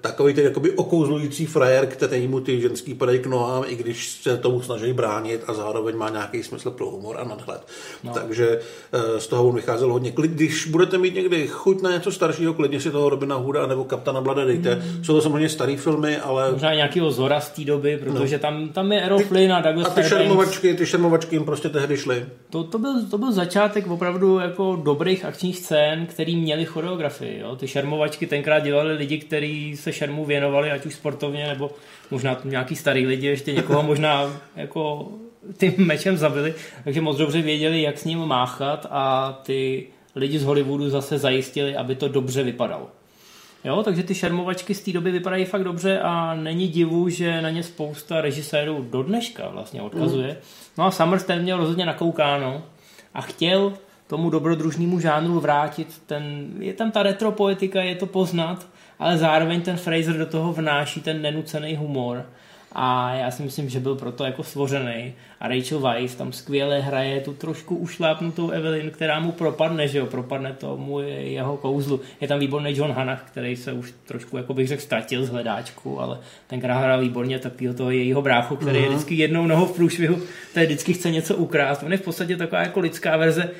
[0.00, 4.36] takový ten jakoby okouzlující frajer, který mu ty ženský padají k nohám, i když se
[4.36, 7.66] tomu snaží bránit a zároveň má nějaký smysl pro humor a nadhled.
[8.04, 8.12] No.
[8.12, 8.60] Takže
[8.94, 10.12] uh, z toho on vycházel hodně.
[10.16, 14.20] Když budete mít někdy chuť na něco staršího, klidně si toho Robina Hooda nebo Kaptana
[14.20, 14.74] Blada dejte.
[14.74, 15.04] Mm.
[15.04, 16.52] Jsou to samozřejmě staré filmy, ale...
[16.52, 18.42] Možná nějakého Zora z té doby, protože no.
[18.42, 21.96] tam, tam je Errol Flynn a Douglas A ty šermovačky, ty šermovačky jim prostě tehdy
[21.96, 22.26] šly.
[22.50, 27.38] To, to, byl, to byl začátek opravdu jako dobrých akčních scén, který měli choreografii.
[27.38, 27.56] Jo?
[27.56, 31.70] Ty šermovačky tenkrát dělali lidi, kteří se šermu věnovali, ať už sportovně, nebo
[32.10, 35.08] možná nějaký starý lidi, ještě někoho možná jako
[35.56, 40.44] tím mečem zabili, takže moc dobře věděli, jak s ním máchat a ty lidi z
[40.44, 42.88] Hollywoodu zase zajistili, aby to dobře vypadalo.
[43.64, 47.50] Jo, takže ty šermovačky z té doby vypadají fakt dobře a není divu, že na
[47.50, 50.28] ně spousta režisérů do dneška vlastně odkazuje.
[50.28, 50.36] Mm.
[50.78, 52.62] No a Summers ten měl rozhodně nakoukáno
[53.14, 53.72] a chtěl
[54.08, 56.02] tomu dobrodružnému žánru vrátit.
[56.06, 58.66] Ten, je tam ta retropoetika, je to poznat,
[58.98, 62.24] ale zároveň ten Fraser do toho vnáší ten nenucený humor.
[62.72, 65.14] A já si myslím, že byl proto jako stvořený.
[65.40, 70.06] A Rachel Weisz tam skvěle hraje tu trošku ušlápnutou Evelyn, která mu propadne, že jo,
[70.06, 72.00] propadne tomu jeho kouzlu.
[72.20, 76.00] Je tam výborný John Hannah, který se už trošku, jako bych řekl, ztratil z hledáčku,
[76.00, 78.82] ale tenkrát hrál výborně takového toho jejího bráchu, který uh-huh.
[78.82, 78.94] je mhm.
[78.94, 81.82] vždycky jednou nohou v průšvihu, který vždycky chce něco ukrást.
[81.82, 83.50] On je v podstatě taková jako lidská verze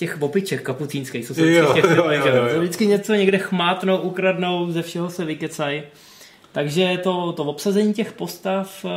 [0.00, 2.60] těch opiček kapucínských, co se jo, těch jo, jo, jo, jo.
[2.60, 5.82] Vždycky něco někde chmátnou, ukradnou, ze všeho se vykecají.
[6.52, 8.88] Takže to, to obsazení těch postav, eh,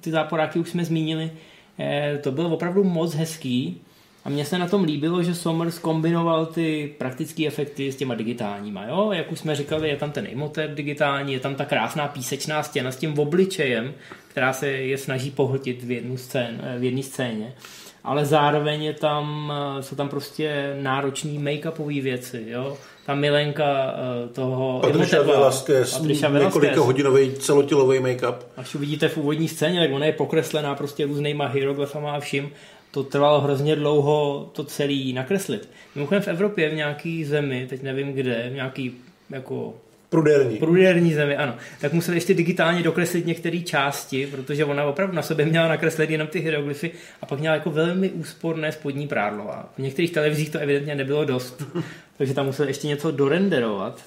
[0.00, 1.30] ty záporáky už jsme zmínili,
[1.78, 3.80] eh, to bylo opravdu moc hezký.
[4.24, 8.86] A mně se na tom líbilo, že Somers kombinoval ty praktické efekty s těma digitálníma.
[8.86, 9.12] Jo?
[9.12, 12.92] Jak už jsme říkali, je tam ten emotet digitální, je tam ta krásná písečná stěna
[12.92, 13.94] s tím obličejem,
[14.28, 17.54] která se je snaží pohltit v, jednu scén, eh, v jedné scéně
[18.04, 22.76] ale zároveň je tam, eh, jsou tam prostě náročný make-upové věci, jo.
[23.06, 28.34] Ta milenka eh, toho Patricia Velasquez, několika hodinový celotělový make-up.
[28.56, 32.50] Až uvidíte v úvodní scéně, tak ona je pokreslená prostě různýma hieroglyfama a vším.
[32.90, 35.68] To trvalo hrozně dlouho to celý nakreslit.
[35.94, 38.92] Mimochodem v Evropě, v nějaký zemi, teď nevím kde, v nějaký
[39.30, 39.74] jako
[40.12, 40.56] Pruderní.
[40.56, 41.54] Pruderní zemi, ano.
[41.80, 46.28] Tak museli ještě digitálně dokreslit některé části, protože ona opravdu na sobě měla nakreslit jenom
[46.28, 46.90] ty hieroglyfy
[47.22, 49.52] a pak měla jako velmi úsporné spodní prádlo.
[49.52, 51.62] A v některých televizích to evidentně nebylo dost,
[52.18, 54.02] takže tam museli ještě něco dorenderovat.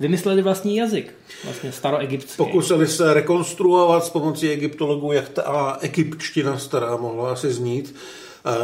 [0.00, 2.36] Vymysleli vlastní jazyk, vlastně staroegyptský.
[2.36, 7.94] Pokusili se rekonstruovat s pomocí egyptologů, jak ta egyptština stará mohla asi znít.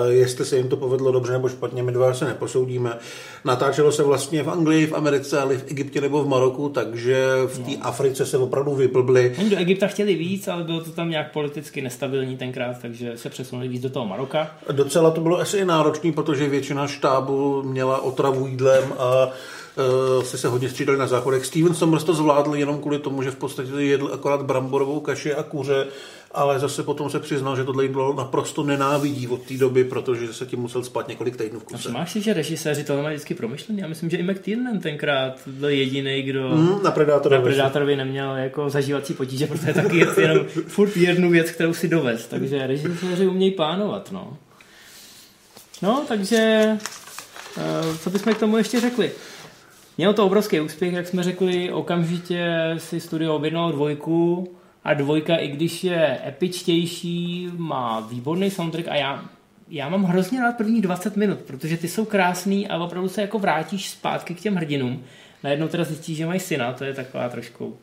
[0.09, 2.99] Jestli se jim to povedlo dobře nebo špatně, my dva se neposoudíme.
[3.45, 7.59] Natáčelo se vlastně v Anglii, v Americe, ale v Egyptě nebo v Maroku, takže v
[7.59, 7.87] té no.
[7.87, 9.35] Africe se opravdu vyblbli.
[9.39, 13.31] Oni do Egypta chtěli víc, ale bylo to tam nějak politicky nestabilní tenkrát, takže se
[13.31, 14.51] přesunuli víc do toho Maroka.
[14.73, 20.49] Docela to bylo asi náročný, protože většina štábu měla otravu jídlem a uh, si se
[20.49, 21.47] hodně střídali na záchodech.
[21.47, 25.43] Steven Sommers to zvládl jenom kvůli tomu, že v podstatě jedl akorát bramborovou kaši a
[25.43, 25.87] kuře
[26.33, 30.47] ale zase potom se přiznal, že tohle jídlo naprosto nenávidí od té doby, protože se
[30.47, 31.91] tím musel spát několik týdnů v kuse.
[31.91, 33.81] Máš si, že režiséři to mají vždycky promyšlený?
[33.81, 37.43] Já myslím, že i McTiernan tenkrát byl jediný, kdo mm, na, Predátorovi.
[37.43, 41.89] na Predátorovi neměl jako zažívací potíže, protože taky je jenom furt jednu věc, kterou si
[41.89, 42.27] dovez.
[42.27, 44.13] Takže režiséři umějí plánovat.
[44.13, 44.37] No,
[45.83, 46.71] no takže
[47.59, 49.11] eh, co bychom k tomu ještě řekli?
[49.99, 54.49] Mělo to obrovský úspěch, jak jsme řekli, okamžitě si studio objednalo dvojku,
[54.85, 59.25] a dvojka, i když je epičtější, má výborný soundtrack a já,
[59.69, 63.39] já mám hrozně rád první 20 minut, protože ty jsou krásný a opravdu se jako
[63.39, 65.05] vrátíš zpátky k těm hrdinům.
[65.43, 67.77] Najednou teda zjistíš, že mají syna, to je taková trošku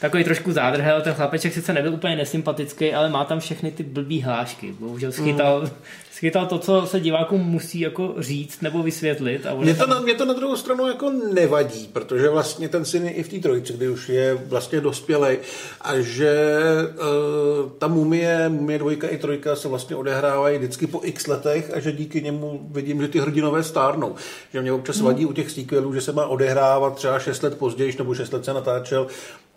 [0.00, 4.22] takový trošku zádrhel, ten chlapeček sice nebyl úplně nesympatický, ale má tam všechny ty blbý
[4.22, 4.72] hlášky.
[4.72, 5.70] Bohužel schytal, mm.
[6.14, 9.46] Schytal to, co se divákům musí jako říct nebo vysvětlit.
[9.46, 9.90] A mě, to tam...
[9.90, 13.28] na, mě to na druhou stranu jako nevadí, protože vlastně ten syn je i v
[13.28, 15.38] té trojici, kdy už je vlastně dospělý
[15.80, 16.54] a že
[16.92, 21.80] uh, ta mumie, mumie dvojka i trojka se vlastně odehrávají vždycky po x letech a
[21.80, 24.14] že díky němu vidím, že ty hrdinové stárnou.
[24.52, 25.04] Že mě občas mm.
[25.04, 28.44] vadí u těch sequelů, že se má odehrávat třeba 6 let později nebo 6 let
[28.44, 29.06] se natáčel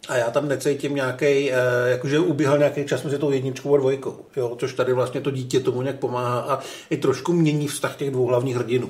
[0.07, 4.15] a já tam necítím nějaký, eh, jakože ubíhal nějaký čas mezi tou jedničkou a dvojkou,
[4.35, 8.11] jo, což tady vlastně to dítě tomu nějak pomáhá a i trošku mění vztah těch
[8.11, 8.89] dvou hlavních hrdinů.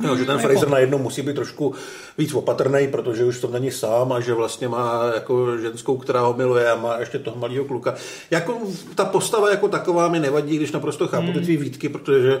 [0.00, 1.74] No, že ten jako- Fraser najednou musí být trošku
[2.18, 6.34] víc opatrný, protože už to není sám a že vlastně má jako ženskou, která ho
[6.34, 7.94] miluje a má ještě toho malého kluka.
[8.30, 8.60] Jako
[8.94, 12.40] ta postava jako taková mi nevadí, když naprosto chápu ty tvý výtky, protože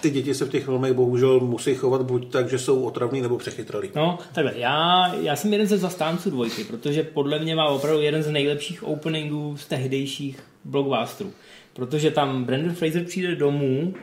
[0.00, 3.38] ty děti se v těch filmech bohužel musí chovat buď tak, že jsou otravný nebo
[3.38, 3.90] přechytralý.
[3.94, 8.22] No, takhle, já, já jsem jeden ze zastánců dvojky, protože podle mě má opravdu jeden
[8.22, 11.32] z nejlepších openingů z tehdejších blockbusterů.
[11.76, 13.94] Protože tam Brandon Fraser přijde domů,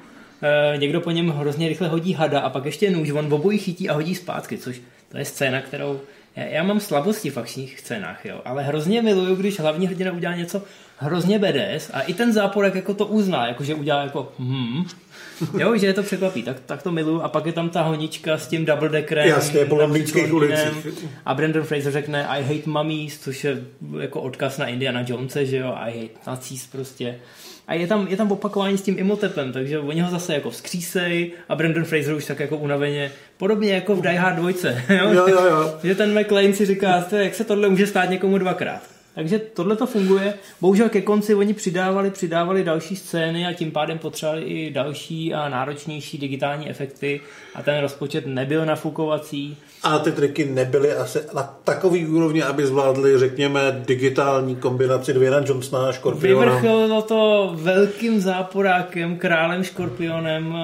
[0.42, 3.90] eh, někdo po něm hrozně rychle hodí hada a pak ještě nůž, on obojí chytí
[3.90, 4.82] a hodí zpátky, což
[5.12, 6.00] to je scéna, kterou
[6.36, 10.36] já, já mám slabosti v akčních scénách, jo, ale hrozně miluju, když hlavní hrdina udělá
[10.36, 10.62] něco
[10.98, 14.86] hrozně bedes a i ten záporek jako to uzná, jakože udělá jako hmm,
[15.58, 18.38] jo, že je to překvapí, tak, tak to miluju a pak je tam ta honička
[18.38, 19.28] s tím double deckerem.
[19.28, 21.06] Jasně, po londýnských ulicích.
[21.26, 23.64] A Brandon Fraser řekne I hate mummies, což je
[24.00, 27.16] jako odkaz na Indiana Jonese, že jo, I hate nacis prostě.
[27.68, 31.32] A je tam, je tam opakování s tím imotepem, takže oni ho zase jako vzkřísej
[31.50, 34.50] a Brandon Fraser už tak jako unaveně, podobně jako v Die Hard 2,
[34.90, 35.14] jo?
[35.14, 35.80] Jo, jo, jo.
[35.84, 38.93] že ten McLean si říká, "Ty, jak se tohle může stát někomu dvakrát.
[39.16, 40.34] Takže tohle to funguje.
[40.62, 45.50] Bohužel ke konci oni přidávali, přidávali další scény a tím pádem potřebovali i další a
[45.50, 47.22] náročnější digitální efekty
[47.56, 49.58] a ten rozpočet nebyl nafukovací.
[49.84, 55.90] A ty triky nebyly asi na takový úrovni, aby zvládli, řekněme, digitální kombinaci Dwayna Johnsona
[55.90, 56.46] a Škorpiona.
[56.46, 60.58] Vyvrcholilo to velkým záporákem, králem škorpionem,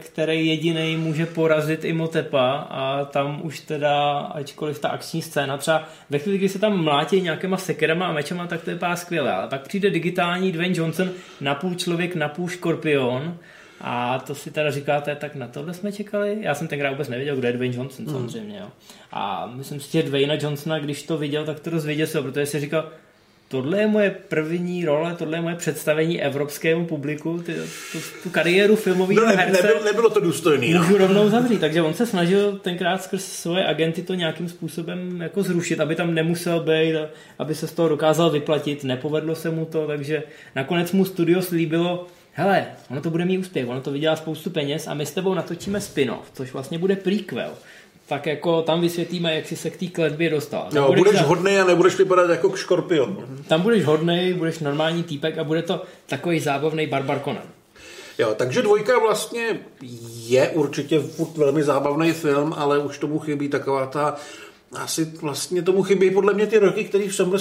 [0.00, 6.18] který jediný může porazit Imotepa a tam už teda, ačkoliv ta akční scéna, třeba ve
[6.18, 9.48] chvíli, kdy se tam mlátí nějakýma sekerama a mečema, tak to je pár skvělé, ale
[9.48, 13.36] pak přijde digitální Dwayne Johnson, napůl člověk, napůl škorpion
[13.80, 16.38] a to si teda říkáte, tak na tohle jsme čekali.
[16.40, 18.58] Já jsem tenkrát vůbec nevěděl, kdo je Dwayne Johnson, samozřejmě.
[18.58, 18.66] Jo.
[19.12, 22.60] A myslím si, že Dwayna Johnsona, když to viděl, tak to dost věděl, protože si
[22.60, 22.90] říkal,
[23.54, 27.54] tohle je moje první role, tohle je moje představení evropskému publiku, ty,
[27.92, 30.72] tu, tu kariéru filmového No, ne, herce nebylo, nebylo to důstojný.
[30.72, 30.82] No.
[30.82, 31.60] můžu rovnou zavřít.
[31.60, 36.14] Takže on se snažil tenkrát skrz svoje agenty to nějakým způsobem jako zrušit, aby tam
[36.14, 36.96] nemusel být,
[37.38, 38.84] aby se z toho dokázal vyplatit.
[38.84, 40.22] Nepovedlo se mu to, takže
[40.54, 44.86] nakonec mu studio slíbilo, hele, ono to bude mít úspěch, ono to vydělá spoustu peněz
[44.86, 47.50] a my s tebou natočíme spin-off, což vlastně bude prequel.
[48.08, 50.66] Tak jako tam vysvětlíme, jak jsi se k té kletbě dostal.
[50.70, 53.26] Tam Jo, budeš za- hodný a nebudeš vypadat jako škorpion.
[53.48, 57.42] tam budeš hodnej, budeš normální týpek a bude to takový zábavný Barbar Conan.
[58.18, 59.60] Jo, takže dvojka vlastně
[60.26, 64.16] je určitě furt velmi zábavný film, ale už tomu chybí taková ta
[64.76, 67.38] asi vlastně tomu chybí podle mě ty roky, který v tomhle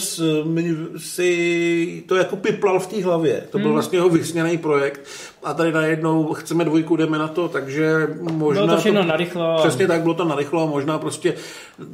[0.98, 3.44] si to jako piplal v té hlavě.
[3.50, 3.74] To byl Hmm.
[3.74, 5.02] vlastně jeho vysněný projekt
[5.44, 8.62] a tady najednou chceme dvojku, jdeme na to, takže možná...
[8.62, 9.58] Bylo to všechno narychlo.
[9.60, 11.34] Přesně tak, bylo to narychlo a možná prostě,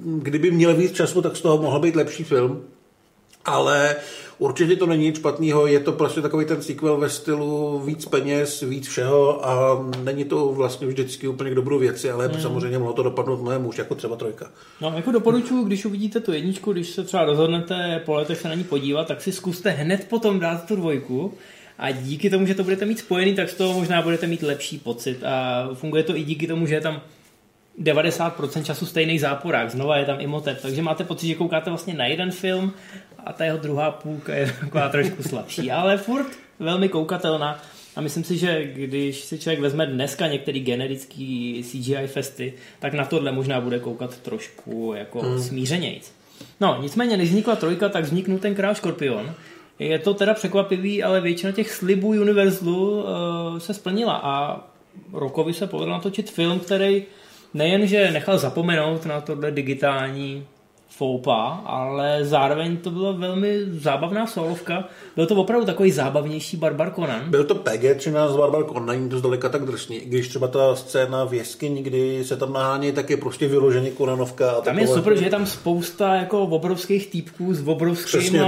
[0.04, 2.62] kdyby měl víc času, tak z toho mohl být lepší film.
[3.46, 3.96] Ale
[4.40, 8.62] určitě to není nic špatného, je to prostě takový ten sequel ve stylu víc peněz,
[8.62, 12.42] víc všeho a není to vlastně vždycky úplně k dobru věci, ale hmm.
[12.42, 14.52] samozřejmě mohlo to dopadnout mnohem už, jako třeba trojka.
[14.82, 18.56] No, jako doporučuji, když uvidíte tu jedničku, když se třeba rozhodnete po letech se na
[18.56, 21.34] ní podívat, tak si zkuste hned potom dát tu dvojku
[21.80, 24.78] a díky tomu, že to budete mít spojený, tak z toho možná budete mít lepší
[24.78, 27.02] pocit a funguje to i díky tomu, že je tam
[27.80, 32.06] 90% času stejný záporák, znova je tam Imhotep, takže máte pocit, že koukáte vlastně na
[32.06, 32.74] jeden film
[33.30, 36.28] a ta jeho druhá půlka je taková trošku slabší, ale furt
[36.60, 37.62] velmi koukatelná
[37.96, 43.06] a myslím si, že když si člověk vezme dneska některý generický CGI festy, tak na
[43.06, 45.40] tohle možná bude koukat trošku jako hmm.
[45.40, 46.12] smířenějc.
[46.60, 49.34] No, nicméně, než vznikla trojka, tak vzniknul ten král Škorpion.
[49.80, 53.06] Je to teda překvapivý, ale většina těch slibů Universalu uh,
[53.58, 54.64] se splnila a
[55.14, 57.04] Rokovi se povedlo natočit film, který
[57.54, 60.48] nejenže nechal zapomenout na tohle digitální
[60.90, 64.84] foupa, ale zároveň to byla velmi zábavná solovka.
[65.16, 67.22] Byl to opravdu takový zábavnější Barbar Conan.
[67.28, 71.26] Byl to PG-13 z Barbar Conan, není to zdaleka tak drsný, když třeba ta scéna
[71.26, 74.52] v jeskyni, kdy se tam nahání, tak je prostě vyloženě Konanovka.
[74.52, 77.64] A Tam je super, že je tam spousta jako obrovských týpků s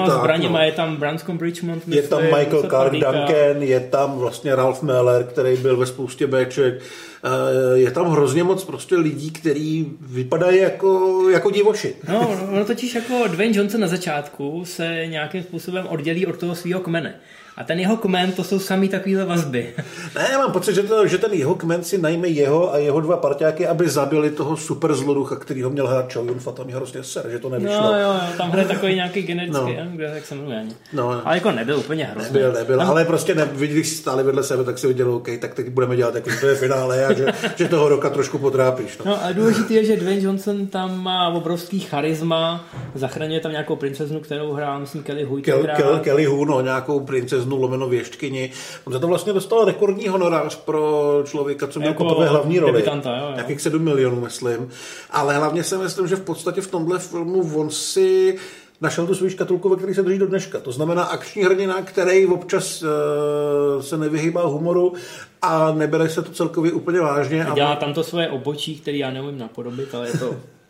[0.05, 0.59] tak, zbraněma.
[0.59, 0.65] no.
[0.65, 2.91] Je tam Branscombe Richmond, Je tam Michael Clark.
[2.91, 6.81] Duncan, je tam vlastně Ralph Meller, který byl ve spoustě Bček.
[7.23, 11.95] Eh, Je tam hrozně moc prostě lidí, kteří vypadají jako, jako divoši.
[12.09, 16.79] No, no, totiž jako Dwayne Johnson na začátku se nějakým způsobem oddělí od toho svého
[16.79, 17.15] kmene.
[17.57, 19.73] A ten jeho kmen, to jsou samý takovýhle vazby.
[20.15, 23.01] Ne, já mám pocit, že, to, že ten jeho kmen si najme jeho a jeho
[23.01, 26.75] dva parťáky, aby zabili toho super zloducha, který ho měl hrát Chow Yun-fat, tam mě
[26.75, 27.81] hrozně ser, že to nevyšlo.
[27.81, 29.85] No jo, jo, tam hraje takový nějaký generický, No.
[29.91, 30.71] kde, jak se jmenuje ani.
[30.93, 31.21] No.
[31.27, 32.33] Ale jako nebyl úplně hrozný.
[32.33, 35.53] Nebyl, nebyl, ale prostě ne, když si stáli vedle sebe, tak si viděl, OK, tak
[35.53, 38.97] teď budeme dělat jako, to je finále a že, že toho roka trošku potrápíš.
[38.97, 39.05] No.
[39.05, 44.19] No a důležité je, že Dwayne Johnson tam má obrovský charisma, zachraňuje tam nějakou princeznu,
[44.19, 45.41] kterou hrál, myslím, Kelly Hu.
[45.41, 45.67] Kel.
[45.75, 48.51] Kel, Kelly Hu, no, nějakou princeznu princeznu lomeno věštkyni.
[48.85, 52.83] On za to vlastně dostal rekordní honorář pro člověka, co měl jako poprvé hlavní roli.
[52.87, 53.33] Jo, jo.
[53.35, 54.69] Jakých 7 milionů, myslím.
[55.09, 58.37] Ale hlavně si myslím, že v podstatě v tomhle filmu on si
[58.81, 60.59] našel tu svou škatulku, ve které se drží do dneška.
[60.59, 64.93] To znamená akční hrdina, který občas uh, se nevyhýbá humoru
[65.41, 67.45] a nebere se to celkově úplně vážně.
[67.45, 70.35] A dělá tam to svoje obočí, který já neumím napodobit, ale je to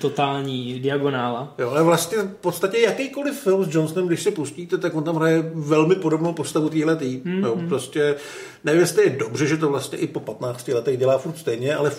[0.00, 1.54] totální diagonála.
[1.58, 5.16] Jo, ale vlastně v podstatě jakýkoliv film s Johnsonem, když se pustíte, tak on tam
[5.16, 7.18] hraje velmi podobnou postavu téhle tý.
[7.18, 7.44] Mm-hmm.
[7.44, 8.14] Jo, prostě
[8.64, 11.92] nevím, jestli je dobře, že to vlastně i po 15 letech dělá furt stejně, ale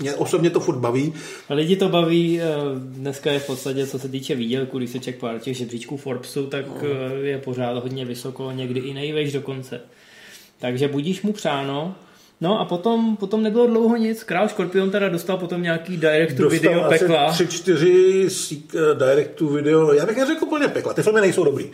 [0.00, 1.12] mě osobně to furt baví.
[1.50, 2.44] Lidi to baví, eh,
[2.76, 6.46] dneska je v podstatě, co se týče výdělku, když se ček pár těch žebříčků Forbesu,
[6.46, 6.74] tak no.
[6.82, 9.80] Eh, je pořád hodně vysoko, někdy i nejvejš dokonce.
[10.58, 11.94] Takže budíš mu přáno,
[12.42, 14.24] No a potom, potom nebylo dlouho nic.
[14.24, 17.32] Král Škorpion teda dostal potom nějaký direct to video pekla.
[17.32, 18.28] tři, čtyři
[18.74, 21.70] eh, direct to video, já bych neřekl úplně pekla, ty filmy nejsou dobrý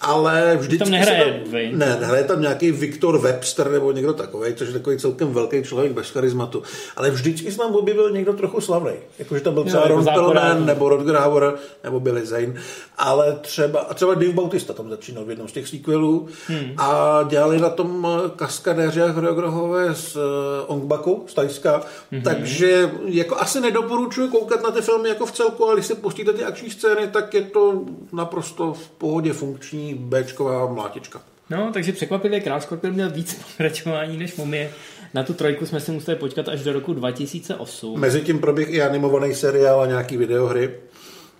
[0.00, 4.68] ale vždycky tam nehraje tam, Ne, nehraje tam nějaký Viktor Webster nebo někdo takový, což
[4.68, 6.62] je takový celkem velký člověk bez charizmatu.
[6.96, 8.92] Ale vždycky se tam objevil někdo trochu slavný.
[9.18, 12.54] Jakože tam byl třeba Ron Perlman, nebo Rodger Hauer, nebo Billy Zane.
[12.98, 16.74] Ale třeba, a třeba Dave Bautista tam začínal v jednom z těch sequelů hmm.
[16.76, 20.22] a dělali na tom kaskadéři a choreografové z uh,
[20.66, 21.82] Ongbaku, z Tajska.
[22.12, 22.22] Hmm.
[22.22, 26.32] Takže jako asi nedoporučuji koukat na ty filmy jako v celku, ale když si pustíte
[26.32, 27.82] ty akční scény, tak je to
[28.12, 31.22] naprosto v pohodě funkční Bčková mlátička.
[31.50, 34.70] No, takže překvapivě Král Skorpion měl víc pokračování než Mumie.
[35.14, 38.00] Na tu trojku jsme si museli počkat až do roku 2008.
[38.00, 40.70] Mezitím proběh i animovaný seriál a nějaký videohry.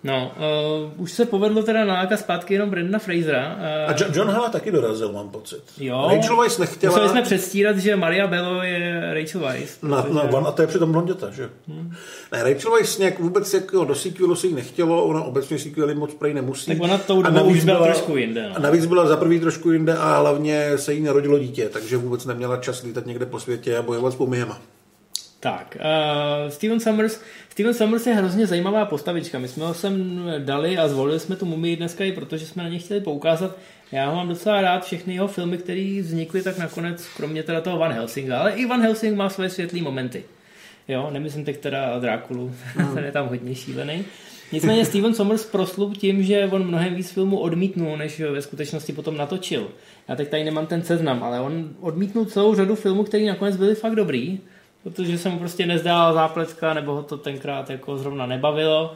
[0.03, 0.31] No,
[0.95, 3.55] uh, už se povedlo teda nalákat zpátky jenom Brenda Frasera.
[3.55, 5.63] Uh, a John, John Halla taky dorazil, mám pocit.
[5.77, 6.09] Jo.
[6.15, 6.93] Rachel Weisz nechtěla...
[6.93, 9.81] Museli jsme předstírat, že Maria Bello je Rachel Weisz.
[9.81, 11.49] Na, na, a to je přitom blonděta, že?
[11.67, 11.93] Hmm.
[12.31, 16.33] Ne, Rachel Weisz nějak vůbec jako do sequelu si nechtělo, ona obecně sequely moc prej
[16.33, 16.71] nemusí.
[16.71, 18.49] Tak ona tou dobou už byla, byla trošku jinde.
[18.49, 18.55] No.
[18.55, 22.25] A navíc byla za prvý trošku jinde a hlavně se jí narodilo dítě, takže vůbec
[22.25, 24.61] neměla čas lítat někde po světě a bojovat s pomyhema.
[25.41, 27.21] Tak, uh, Steven Summers.
[27.49, 29.39] Steven Summers je hrozně zajímavá postavička.
[29.39, 32.69] My jsme ho sem dali a zvolili jsme tu mumii dneska i protože jsme na
[32.69, 33.57] ně chtěli poukázat.
[33.91, 37.77] Já ho mám docela rád, všechny jeho filmy, které vznikly, tak nakonec, kromě teda toho
[37.77, 40.23] Van Helsinga, ale i Van Helsing má své světlé momenty.
[40.87, 42.87] Jo, nemyslím teď teda Drákulu, mm.
[42.95, 44.05] ten je tam hodně šílený.
[44.51, 49.17] Nicméně Steven Sommers proslul tím, že on mnohem víc filmů odmítnul, než ve skutečnosti potom
[49.17, 49.67] natočil.
[50.07, 53.75] Já teď tady nemám ten seznam, ale on odmítnul celou řadu filmů, které nakonec byly
[53.75, 54.39] fakt dobrý
[54.83, 58.95] protože se mu prostě nezdála zápletka, nebo ho to tenkrát jako zrovna nebavilo.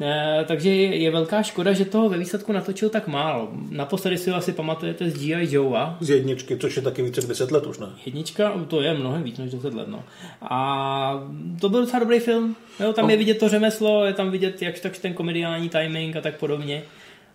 [0.00, 3.48] E, takže je, velká škoda, že toho ve výsledku natočil tak málo.
[3.70, 5.54] Naposledy si ho asi pamatujete z G.I.
[5.54, 5.78] Joe.
[6.00, 7.86] Z jedničky, což je taky více než 10 let už, ne?
[8.06, 10.04] Jednička, to je mnohem víc než 10 let, no.
[10.42, 11.22] A
[11.60, 12.56] to byl docela dobrý film.
[12.80, 13.10] Jo, tam no.
[13.10, 16.82] je vidět to řemeslo, je tam vidět jak tak ten komediální timing a tak podobně.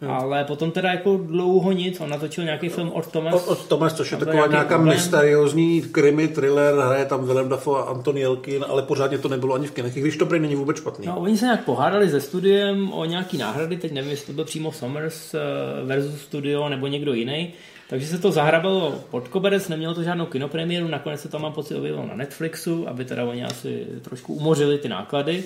[0.02, 0.12] Hmm.
[0.12, 3.34] Ale potom teda jako dlouho nic, on natočil nějaký film od Thomas.
[3.34, 4.96] Od, od Thomas, což je taková nějaká problém.
[4.96, 9.68] mysteriózní krimi, thriller, hraje tam Willem Dafoe a Anton Jelkin, ale pořádně to nebylo ani
[9.68, 11.08] v kinech, když to prý není vůbec špatný.
[11.08, 14.46] No, oni se nějak pohádali se studiem o nějaký náhrady, teď nevím, jestli to byl
[14.46, 15.40] přímo Summers eh,
[15.86, 17.54] versus studio nebo někdo jiný.
[17.90, 21.76] Takže se to zahrabalo pod koberec, nemělo to žádnou kinopremiéru, nakonec se to mám pocit
[21.76, 25.44] objevilo na Netflixu, aby teda oni asi trošku umořili ty náklady.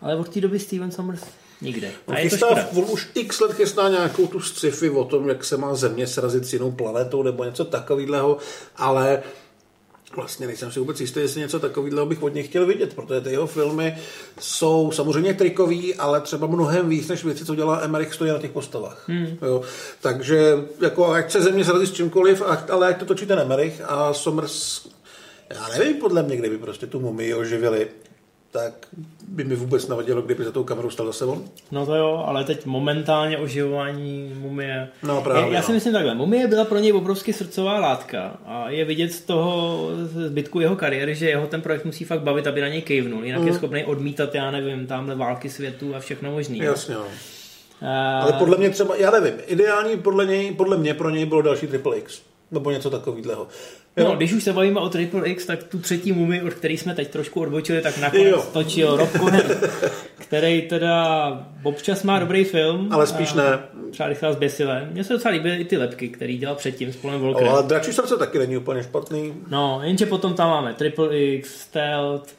[0.00, 1.24] Ale od té doby Steven Sommers
[1.60, 1.88] Nikde.
[1.88, 5.56] A on, chystá, on už x let chystá nějakou tu sci-fi o tom, jak se
[5.56, 8.38] má Země srazit s jinou planetou nebo něco takového,
[8.76, 9.22] ale
[10.16, 13.30] vlastně nejsem si vůbec jistý, jestli něco takového bych od něj chtěl vidět, protože ty
[13.30, 13.98] jeho filmy
[14.40, 18.50] jsou samozřejmě trikový, ale třeba mnohem víc než věci, co dělá Emmerich stojí na těch
[18.50, 19.08] postavách.
[19.08, 19.38] Hmm.
[19.42, 19.62] Jo.
[20.00, 24.14] Takže jako ať se země srazí s čímkoliv, ale ať to točí ten Emmerich a
[24.14, 24.86] Somers
[25.50, 27.88] já nevím, podle mě, kdyby prostě tu mumii oživili,
[28.50, 28.72] tak
[29.28, 31.44] by mi vůbec nevadilo, kdyby za tou kamerou stal zase on.
[31.70, 34.88] No to jo, ale teď momentálně oživování mumie.
[35.02, 35.42] No právě.
[35.42, 35.74] Já, já si no.
[35.74, 40.60] myslím takhle, mumie byla pro něj obrovsky srdcová látka a je vidět z toho zbytku
[40.60, 43.24] jeho kariéry, že jeho ten projekt musí fakt bavit, aby na něj kejvnul.
[43.24, 43.48] Jinak mm.
[43.48, 46.58] je schopný odmítat, já nevím, tamhle války světu a všechno možný.
[46.58, 47.00] Jasně, no.
[47.00, 47.88] Uh...
[48.22, 51.66] Ale podle mě třeba, já nevím, ideální podle něj, podle mě pro něj bylo další
[51.66, 52.22] Triple X.
[52.50, 53.46] Nebo něco takového.
[54.04, 56.94] No, když už se bavíme o Triple X, tak tu třetí mumi, od který jsme
[56.94, 58.46] teď trošku odbočili, tak nakonec jo.
[58.52, 59.42] točil Rob Cohen,
[60.18, 61.28] který teda
[61.62, 62.88] občas má dobrý film.
[62.92, 63.58] Ale spíš ne.
[63.90, 64.88] Třeba rychlá zběsilé.
[64.92, 67.52] Mně se docela líbí i ty lepky, který dělal předtím s Polem Volkerem.
[67.52, 69.34] Ale Dračí srdce taky není úplně špatný.
[69.50, 72.34] No, jenže potom tam máme Triple X, Stealth,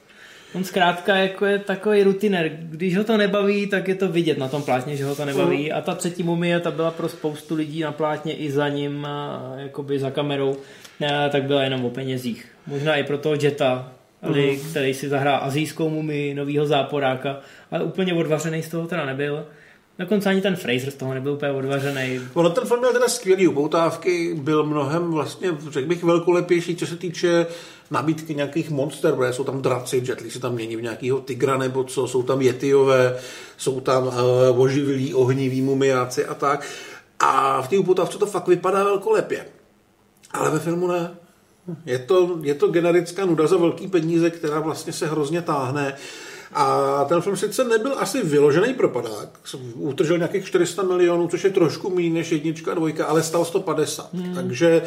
[0.54, 2.52] On zkrátka jako je takový rutiner.
[2.62, 5.70] Když ho to nebaví, tak je to vidět na tom plátně, že ho to nebaví.
[5.70, 5.78] Mm.
[5.78, 9.08] A ta třetí mumie, ta byla pro spoustu lidí na plátně i za ním,
[9.58, 10.58] jakoby za kamerou,
[11.32, 12.46] tak byla jenom o penězích.
[12.68, 13.92] Možná i pro toho Jetta,
[14.22, 14.70] ali, mm.
[14.70, 17.40] který si zahrál azijskou mumii, novýho záporáka,
[17.72, 19.46] ale úplně odvařený z toho teda nebyl.
[20.00, 22.20] Dokonce ani ten Fraser z toho nebyl úplně odvařený.
[22.34, 26.96] Ono ten film měl teda skvělý upoutávky, byl mnohem vlastně, řekl bych, velkolepější, co se
[26.96, 27.46] týče
[27.92, 31.84] nabídky nějakých monster, protože jsou tam draci, Jetli se tam mění v nějakého tygra nebo
[31.84, 33.18] co, jsou tam jetiové,
[33.58, 36.68] jsou tam uh, oživilí ohniví mumiáci a tak.
[37.20, 39.46] A v té upoutávce to fakt vypadá velkolepě.
[40.32, 41.12] Ale ve filmu ne.
[41.86, 45.96] Je to, je to generická nuda za velký peníze, která vlastně se hrozně táhne.
[46.54, 49.40] A ten film sice nebyl asi vyložený propadák,
[49.74, 54.14] utržel nějakých 400 milionů, což je trošku méně než jednička a dvojka, ale stal 150.
[54.14, 54.36] Hmm.
[54.36, 54.82] Takže e,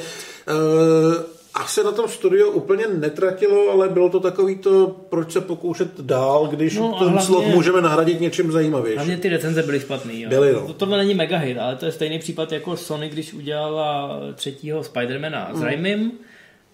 [1.54, 6.46] asi na tom studio úplně netratilo, ale bylo to takový to, proč se pokoušet dál,
[6.46, 8.98] když no, ten hlavně, slot můžeme nahradit něčím zajímavějším.
[8.98, 10.20] Hlavně ty recenze byly špatný.
[10.20, 10.28] Jo.
[10.28, 10.66] Byly, no.
[10.66, 14.84] to, tohle není mega hit, ale to je stejný případ jako Sony, když udělala třetího
[14.84, 15.62] Spidermana s mm.
[15.62, 16.12] Raimim.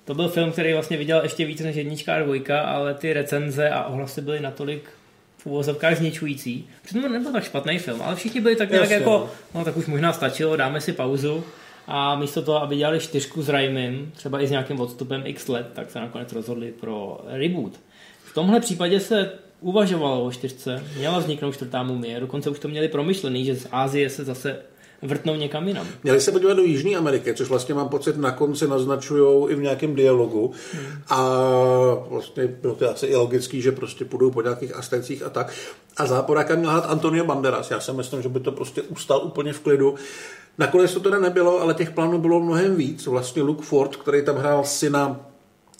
[0.05, 3.71] To byl film, který vlastně viděl ještě víc než jednička a dvojka, ale ty recenze
[3.71, 4.91] a ohlasy byly natolik
[5.39, 6.69] v úvozovkách zničující.
[6.83, 9.31] Přitom to nebyl tak špatný film, ale všichni byli tak nějak Jasně, jako, no.
[9.55, 11.45] no tak už možná stačilo, dáme si pauzu
[11.91, 15.67] a místo toho, aby dělali čtyřku s Raimim, třeba i s nějakým odstupem x let,
[15.75, 17.73] tak se nakonec rozhodli pro reboot.
[18.25, 22.89] V tomhle případě se uvažovalo o čtyřce, měla vzniknout čtvrtá mumie, dokonce už to měli
[22.89, 24.59] promyšlený, že z Ázie se zase
[25.03, 25.87] vrtnou někam jinam.
[26.03, 29.63] Měli se podívat do Jižní Ameriky, což vlastně mám pocit na konci naznačují i v
[29.63, 30.53] nějakém dialogu.
[30.73, 31.03] Hmm.
[31.09, 31.19] A
[32.09, 35.53] vlastně bylo to asi i logický, že prostě půjdou po nějakých astecích a tak.
[35.97, 37.71] A záporáka měl hrát Antonio Banderas.
[37.71, 39.95] Já si myslím, že by to prostě ustal úplně v klidu.
[40.59, 43.07] Nakonec to teda nebylo, ale těch plánů bylo mnohem víc.
[43.07, 45.21] Vlastně Luke Ford, který tam hrál syna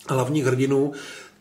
[0.09, 0.91] hlavních hrdinů,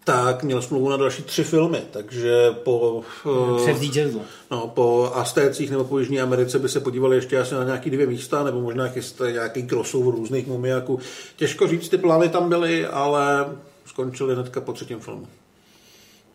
[0.05, 3.03] tak měl smlouvu na další tři filmy, takže po...
[3.27, 4.21] Eh, Převzít žezlo.
[4.51, 8.07] No, po Astécích nebo po Jižní Americe by se podívali ještě asi na nějaký dvě
[8.07, 10.99] místa, nebo možná chysté nějaký crossover různých mumiaků.
[11.37, 13.47] Těžko říct, ty plány tam byly, ale
[13.87, 15.27] skončily hnedka po třetím filmu.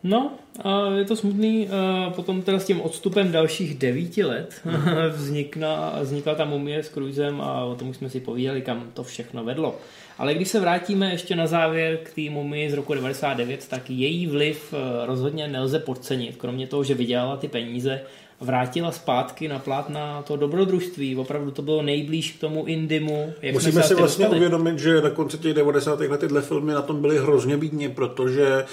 [0.04, 0.32] No,
[0.64, 1.68] a je to smutný.
[2.16, 4.60] Potom teda s tím odstupem dalších devíti let
[5.16, 9.04] vznikla, vznikla ta mumie s Cruisem a o tom už jsme si povídali, kam to
[9.04, 9.78] všechno vedlo.
[10.18, 14.26] Ale když se vrátíme ještě na závěr k té mumii z roku 99, tak její
[14.26, 18.00] vliv eh, rozhodně nelze podcenit, kromě toho, že vydělala ty peníze,
[18.40, 21.16] vrátila zpátky na na to dobrodružství.
[21.16, 23.32] Opravdu to bylo nejblíž k tomu indimu.
[23.42, 24.36] Jak Musíme si vlastně dostali.
[24.40, 26.00] uvědomit, že na konci těch 90.
[26.00, 28.64] let tyhle filmy na tom byly hrozně bídně, protože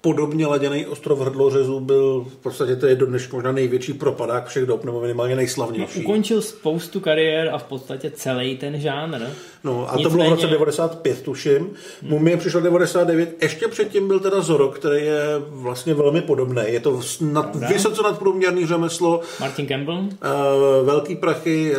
[0.00, 4.66] podobně laděný ostrov hrdlořezů byl v podstatě to je do dneška možná největší propadák všech
[4.66, 5.98] dob, nebo minimálně nejslavnější.
[5.98, 9.20] No, ukončil spoustu kariér a v podstatě celý ten žánr.
[9.64, 10.02] No a Nicméně...
[10.02, 11.58] to bylo v roce 95, tuším.
[11.58, 11.70] Hmm.
[12.02, 16.62] Mumie přišel 99, ještě předtím byl teda Zorok, který je vlastně velmi podobný.
[16.66, 19.20] Je to nad, vysoce nadprůměrný řemeslo.
[19.40, 19.98] Martin Campbell.
[19.98, 21.78] Uh, velký prachy, uh,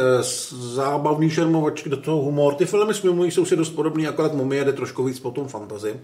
[0.60, 2.54] zábavný šermovačky, do toho humor.
[2.54, 5.48] Ty filmy s Mumí jsou si dost podobný, akorát Mumie jde trošku víc po tom
[5.48, 6.00] fantazi.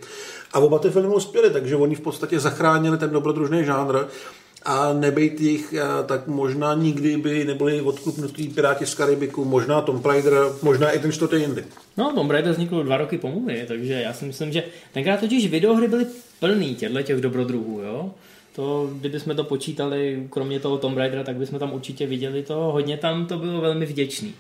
[0.54, 3.98] A oba ty filmy uspěly, takže oni v podstatě zachránili ten dobrodružný žánr
[4.66, 5.74] a nebejt jich,
[6.05, 11.11] tak možná nikdy by nebyli odkupnutí Piráti z Karibiku, možná Tom Raider, možná i ten
[11.11, 11.63] čtvrtý jindy.
[11.97, 14.63] No, Tom Raider vznikl dva roky po Mumii, takže já si myslím, že
[14.93, 16.05] tenkrát totiž videohry byly
[16.39, 18.11] plný těchto těch dobrodruhů, jo.
[18.55, 22.97] To, kdybychom to počítali, kromě toho Tom Raidera, tak bychom tam určitě viděli to, hodně
[22.97, 24.34] tam to bylo velmi vděčný.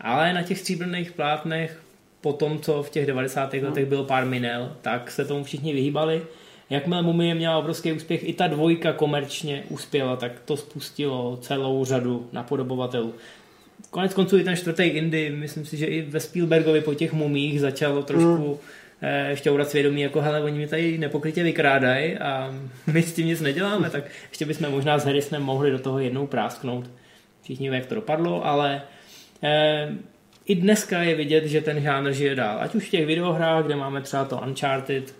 [0.00, 1.80] Ale na těch stříbrných plátnech,
[2.20, 3.52] po tom, co v těch 90.
[3.52, 3.64] Hmm.
[3.64, 6.22] letech byl pár minel, tak se tomu všichni vyhýbali
[6.70, 12.28] Jakmile Mumie měla obrovský úspěch, i ta dvojka komerčně uspěla, tak to spustilo celou řadu
[12.32, 13.14] napodobovatelů.
[13.90, 17.60] Konec konců i ten čtvrtý Indy, myslím si, že i ve Spielbergovi po těch mumích
[17.60, 18.60] začalo trošku
[19.00, 19.36] mm.
[19.36, 22.54] šťourat svědomí, jako hele, oni mi tady nepokrytě vykrádají a
[22.92, 26.26] my s tím nic neděláme, tak ještě bychom možná s Harrisonem mohli do toho jednou
[26.26, 26.90] prásknout.
[27.42, 28.82] Všichni ví, jak to dopadlo, ale
[29.42, 29.88] eh,
[30.46, 32.58] i dneska je vidět, že ten žánr žije dál.
[32.60, 35.14] Ať už v těch videohrách, kde máme třeba to Uncharted,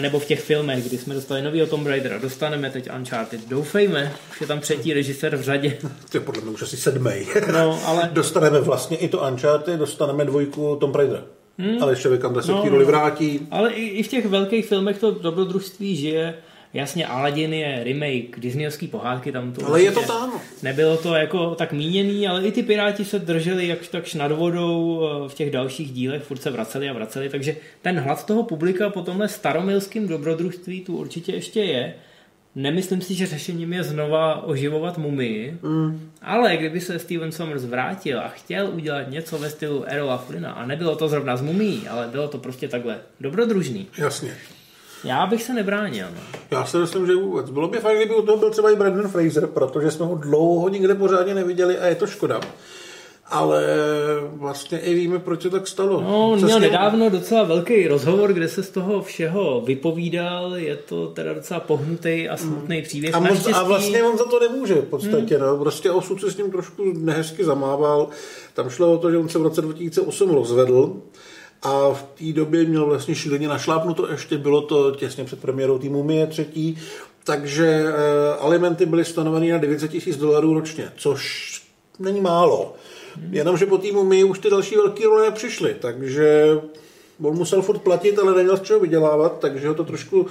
[0.00, 3.48] nebo v těch filmech, kdy jsme dostali nový Tomb Raider a dostaneme teď Uncharted.
[3.48, 5.78] Doufejme, už je tam třetí režisér v řadě.
[6.10, 7.10] To je podle mě už asi sedmý.
[7.52, 8.10] No, ale...
[8.12, 11.24] dostaneme vlastně i to Uncharted, dostaneme dvojku Tomb Raider.
[11.58, 11.82] Hmm.
[11.82, 13.48] Ale ještě Vikanda se no, roli vrátí.
[13.50, 16.34] Ale i, i v těch velkých filmech to dobrodružství žije
[16.74, 20.40] Jasně, Aladdin je remake Disneyovský pohádky, tam to Ale je to tam.
[20.62, 25.02] Nebylo to jako tak míněný, ale i ty Piráti se drželi jakž takž nad vodou
[25.02, 28.90] eh, v těch dalších dílech, furt se vraceli a vraceli, takže ten hlad toho publika
[28.90, 31.94] po tomhle staromilském dobrodružství tu určitě ještě je.
[32.54, 36.10] Nemyslím si, že řešením je znova oživovat mumii, mm.
[36.22, 40.66] ale kdyby se Steven Sommers vrátil a chtěl udělat něco ve stylu Erola Flynna, a
[40.66, 43.86] nebylo to zrovna z mumí, ale bylo to prostě takhle dobrodružný.
[43.98, 44.30] Jasně.
[45.04, 46.06] Já bych se nebránil.
[46.14, 46.20] No.
[46.50, 47.50] Já si myslím, že vůbec.
[47.50, 50.68] Bylo by fajn, kdyby u toho byl třeba i Brandon Fraser, protože jsme ho dlouho
[50.68, 52.40] nikde pořádně neviděli a je to škoda.
[53.30, 53.64] ale
[54.32, 56.00] vlastně i víme, proč se tak stalo.
[56.00, 61.06] No, on měl nedávno docela velký rozhovor, kde se z toho všeho vypovídal, je to
[61.06, 62.84] teda docela pohnutý a smutný hmm.
[62.84, 63.14] příběh.
[63.14, 65.46] A, moc, a vlastně on za to nemůže v podstatě, hmm.
[65.46, 65.56] no.
[65.56, 68.08] prostě osud se s ním trošku nehezky zamával.
[68.54, 70.96] Tam šlo o to, že on se v roce 2008 rozvedl,
[71.62, 76.02] a v té době měl vlastně šíleně našlápnuto, ještě bylo to těsně před premiérou týmu
[76.02, 76.78] Mie třetí,
[77.24, 77.92] takže e,
[78.38, 81.50] alimenty byly stanoveny na 900 tisíc dolarů ročně, což
[81.98, 82.74] není málo.
[83.30, 86.46] Jenomže po týmu my už ty další velké role nepřišly, takže
[87.22, 90.26] on musel furt platit, ale neměl z čeho vydělávat, takže ho to trošku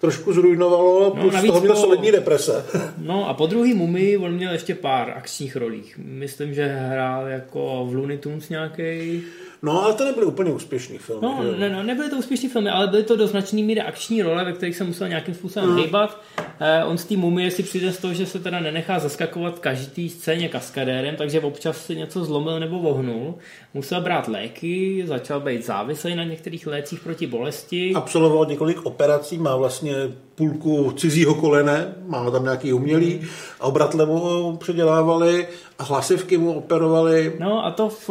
[0.00, 2.64] trošku zrujnovalo, no, plus toho měl solidní deprese.
[2.98, 5.98] No a po druhý Mumii on měl ještě pár akčních rolích.
[5.98, 9.22] Myslím, že hrál jako v Looney Tunes nějaký.
[9.62, 11.20] No, ale to nebyly úplně úspěšný filmy.
[11.22, 14.44] No, ne, no, nebyly to úspěšný filmy, ale byly to do značný míry akční role,
[14.44, 15.76] ve kterých se musel nějakým způsobem mm.
[15.76, 16.22] hýbat.
[16.60, 20.08] Eh, on z té mumie si přijde z toho, že se teda nenechá zaskakovat každý
[20.08, 23.34] scéně kaskadérem, takže občas si něco zlomil nebo vohnul.
[23.74, 27.92] Musel brát léky, začal být závislý na některých lécích proti bolesti.
[27.94, 29.94] Absolvoval několik operací, má vlastně
[30.34, 33.20] půlku cizího kolene, má tam nějaký umělý,
[33.60, 35.46] a obratle mu předělávali
[35.78, 37.32] hlasivky mu operovali.
[37.40, 38.08] No a to v,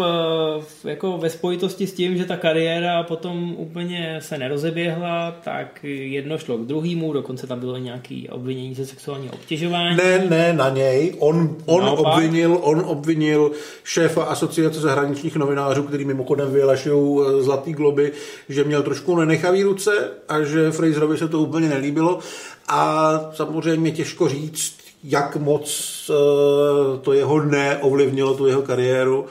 [0.59, 6.38] v, jako ve spojitosti s tím, že ta kariéra potom úplně se nerozeběhla, tak jedno
[6.38, 9.97] šlo k druhému, dokonce tam bylo nějaký obvinění ze sexuálního obtěžování.
[9.97, 11.16] Ne, ne, na něj.
[11.20, 13.51] On, on, obvinil, on obvinil
[13.84, 18.11] šéfa asociace zahraničních novinářů, který mimochodem vyhlašují eh, Zlatý globy,
[18.49, 19.91] že měl trošku nenechavý ruce
[20.28, 22.20] a že Fraserovi se to úplně nelíbilo.
[22.68, 25.70] A samozřejmě těžko říct, jak moc
[26.10, 29.26] uh, to jeho neovlivnilo tu jeho kariéru.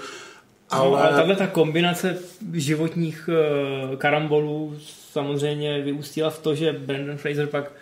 [0.71, 0.91] Ale...
[0.91, 2.19] No, ale tahle ta kombinace
[2.53, 4.75] životních uh, karambolů
[5.13, 7.73] samozřejmě vyústila v to, že Brandon Fraser pak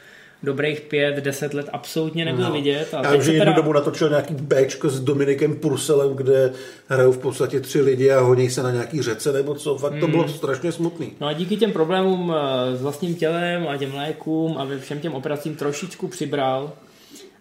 [0.43, 2.53] dobrých pět, deset let absolutně nebyl no.
[2.53, 2.95] vidět.
[2.95, 3.57] A Já vím, že jednu teda...
[3.57, 6.53] dobu natočil nějaký Bčko s Dominikem Purselem, kde
[6.89, 9.79] hrajou v podstatě tři lidi a honí se na nějaký řece nebo co.
[9.79, 10.11] Fakt to hmm.
[10.11, 11.13] bylo strašně smutný.
[11.21, 15.15] No a díky těm problémům eh, s vlastním tělem a těm lékům a všem těm
[15.15, 16.73] operacím trošičku přibral.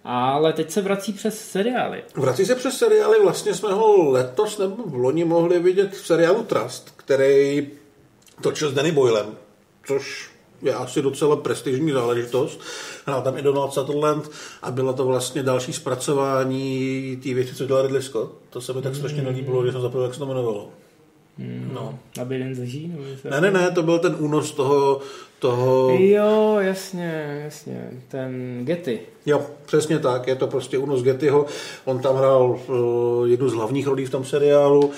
[0.04, 2.04] Ale teď se vrací přes seriály.
[2.16, 6.43] Vrací se přes seriály, vlastně jsme ho letos nebo v loni mohli vidět v seriálu
[6.43, 7.68] Trust, který
[8.41, 9.38] točil s Danny Boylem,
[9.86, 10.32] což
[10.62, 12.62] je asi docela prestižní záležitost.
[13.06, 14.32] Hrál tam i Donald Sutherland
[14.62, 18.32] a bylo to vlastně další zpracování té věci, co dělal Ridley Scott.
[18.49, 20.70] To se mi tak strašně nelíbilo, že jsem zapomněl, jak se to jmenovalo.
[21.38, 21.99] Hmm, no.
[22.22, 22.93] Aby jeden zaží?
[23.30, 25.02] Ne, ne, ne, to byl ten únos toho,
[25.41, 25.89] toho...
[25.99, 28.99] Jo, jasně, jasně, ten Getty.
[29.25, 31.45] Jo, přesně tak, je to prostě únos Gettyho.
[31.85, 34.91] On tam hrál uh, jednu z hlavních rolí v tom seriálu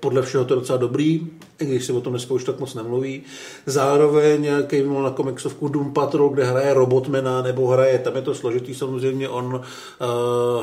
[0.00, 1.26] podle všeho to je docela dobrý,
[1.58, 3.22] i když se o tom dneska už tak moc nemluví.
[3.66, 8.74] Zároveň Kevin na komiksovku Doom Patrol, kde hraje robotmena, nebo hraje, tam je to složitý
[8.74, 9.62] samozřejmě, on uh,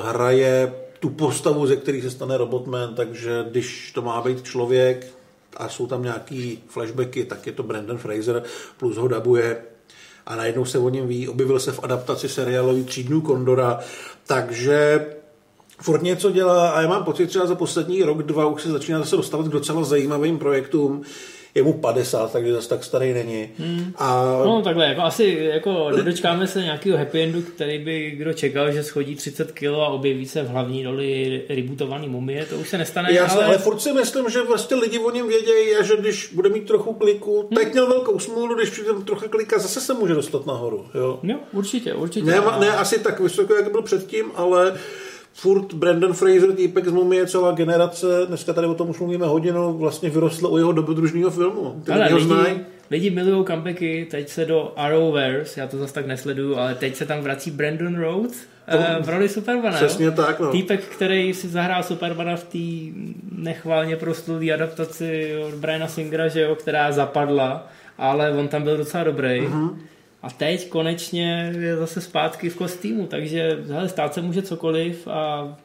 [0.03, 5.12] hraje tu postavu, ze který se stane robotman, takže když to má být člověk
[5.57, 8.43] a jsou tam nějaký flashbacky, tak je to Brandon Fraser,
[8.77, 9.57] plus ho dabuje.
[10.25, 13.79] A najednou se o něm ví, objevil se v adaptaci seriálový Třídnů Kondora,
[14.27, 15.05] takže
[15.83, 18.99] furt něco dělá a já mám pocit, třeba za poslední rok, dva už se začíná
[18.99, 21.01] zase dostávat k docela zajímavým projektům.
[21.55, 23.49] Je mu 50, takže zase tak starý není.
[23.57, 23.93] Hmm.
[23.95, 24.23] A...
[24.45, 28.83] No takhle, jako asi jako nedočkáme se nějakého happy endu, který by kdo čekal, že
[28.83, 33.13] schodí 30 kg a objeví se v hlavní roli rebootovaný mumie, to už se nestane.
[33.13, 33.45] Jasně, ale...
[33.45, 36.67] ale furt si myslím, že vlastně lidi o něm vědějí a že když bude mít
[36.67, 37.57] trochu kliku, hmm.
[37.57, 40.85] teď měl velkou smůlu, když přijde trochu klika, zase se může dostat nahoru.
[40.95, 42.25] Jo, jo určitě, určitě.
[42.25, 44.73] Ne, ne asi tak vysoko, jak byl předtím, ale
[45.33, 49.77] furt Brandon Fraser, týpek z Mumie, celá generace, dneska tady o tom už mluvíme hodinu,
[49.77, 51.83] vlastně vyrostlo u jeho dobrodružního filmu.
[51.91, 52.59] Ale lidi, znají.
[52.91, 57.05] lidi milují comebacky, teď se do Arrowverse, já to zase tak nesleduju, ale teď se
[57.05, 59.75] tam vrací Brandon Rhodes to, uh, v roli Supermana.
[59.75, 60.51] Přesně tak, no.
[60.51, 62.93] Týpek, který si zahrál Supermana v té
[63.31, 67.67] nechválně prostulý adaptaci od Briana Singera, že jo, která zapadla,
[67.97, 69.41] ale on tam byl docela dobrý.
[69.41, 69.75] Uh-huh.
[70.23, 75.55] A teď konečně je zase zpátky v kostýmu, takže hele, stát se může cokoliv a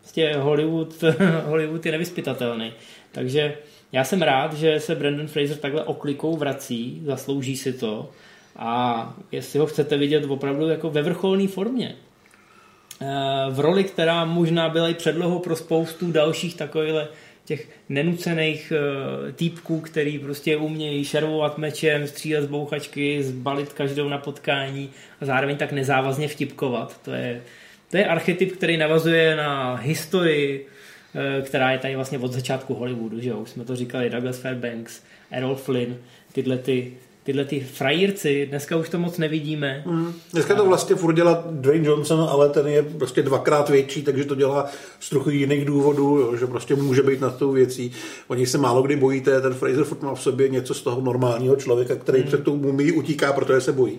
[0.00, 1.02] prostě Hollywood,
[1.44, 2.72] Hollywood je nevyspytatelný.
[3.12, 3.56] Takže
[3.92, 8.10] já jsem rád, že se Brandon Fraser takhle oklikou vrací, zaslouží si to
[8.56, 11.96] a jestli ho chcete vidět opravdu jako ve vrcholné formě,
[13.00, 13.06] eh,
[13.50, 17.08] v roli, která možná byla i předlohou pro spoustu dalších takovýchhle
[17.48, 24.18] těch nenucených uh, týpků, který prostě umějí šervovat mečem, střílet z bouchačky, zbalit každou na
[24.18, 24.90] potkání
[25.20, 27.00] a zároveň tak nezávazně vtipkovat.
[27.02, 27.42] To je,
[27.90, 33.20] to je archetyp, který navazuje na historii, uh, která je tady vlastně od začátku Hollywoodu,
[33.20, 33.38] že jo?
[33.38, 35.96] Už jsme to říkali, Douglas Fairbanks, Errol Flynn,
[36.32, 36.92] tyhle ty
[37.28, 39.82] tyhle ty frajírci, dneska už to moc nevidíme.
[39.86, 40.12] Mm.
[40.32, 44.34] Dneska to vlastně furt dělá Dwayne Johnson, ale ten je prostě dvakrát větší, takže to
[44.34, 44.66] dělá
[45.00, 47.92] z trochu jiných důvodů, jo, že prostě může být nad tou věcí.
[48.28, 51.56] Oni se málo kdy bojíte, ten Fraser furt má v sobě něco z toho normálního
[51.56, 52.26] člověka, který mm.
[52.26, 53.98] před tou mumí utíká, protože se bojí.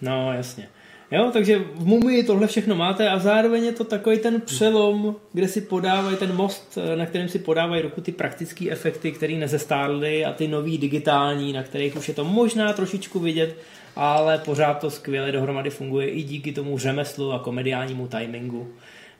[0.00, 0.68] No, jasně.
[1.10, 5.48] Jo, takže v Mumii tohle všechno máte a zároveň je to takový ten přelom, kde
[5.48, 10.32] si podávají ten most, na kterém si podávají ruku ty praktické efekty, které nezestárly a
[10.32, 13.56] ty nový digitální, na kterých už je to možná trošičku vidět,
[13.96, 18.68] ale pořád to skvěle dohromady funguje i díky tomu řemeslu a komediálnímu timingu.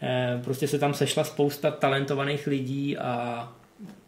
[0.03, 3.53] Eh, prostě se tam sešla spousta talentovaných lidí a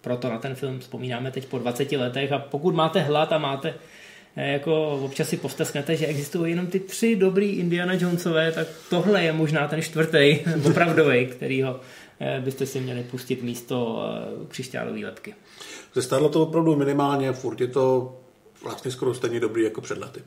[0.00, 3.68] proto na ten film vzpomínáme teď po 20 letech a pokud máte hlad a máte
[3.68, 3.89] Eh,
[4.36, 9.32] jako občas si postesknete, že existují jenom ty tři dobrý Indiana Jonesové, tak tohle je
[9.32, 10.38] možná ten čtvrtý,
[10.70, 11.80] opravdový, kterýho
[12.20, 15.34] eh, byste si měli pustit místo eh, křišťálové lepky.
[15.94, 18.16] Zestárlo to opravdu minimálně, furt je to
[18.62, 20.20] vlastně skoro stejně dobrý jako před lety.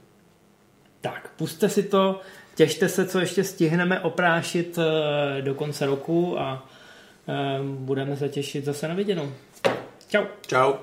[1.01, 2.19] Tak, puste si to,
[2.55, 4.79] těšte se, co ještě stihneme oprášit
[5.41, 6.69] do konce roku a
[7.63, 9.31] budeme se těšit zase na viděnou.
[10.07, 10.23] Čau.
[10.47, 10.73] Čau.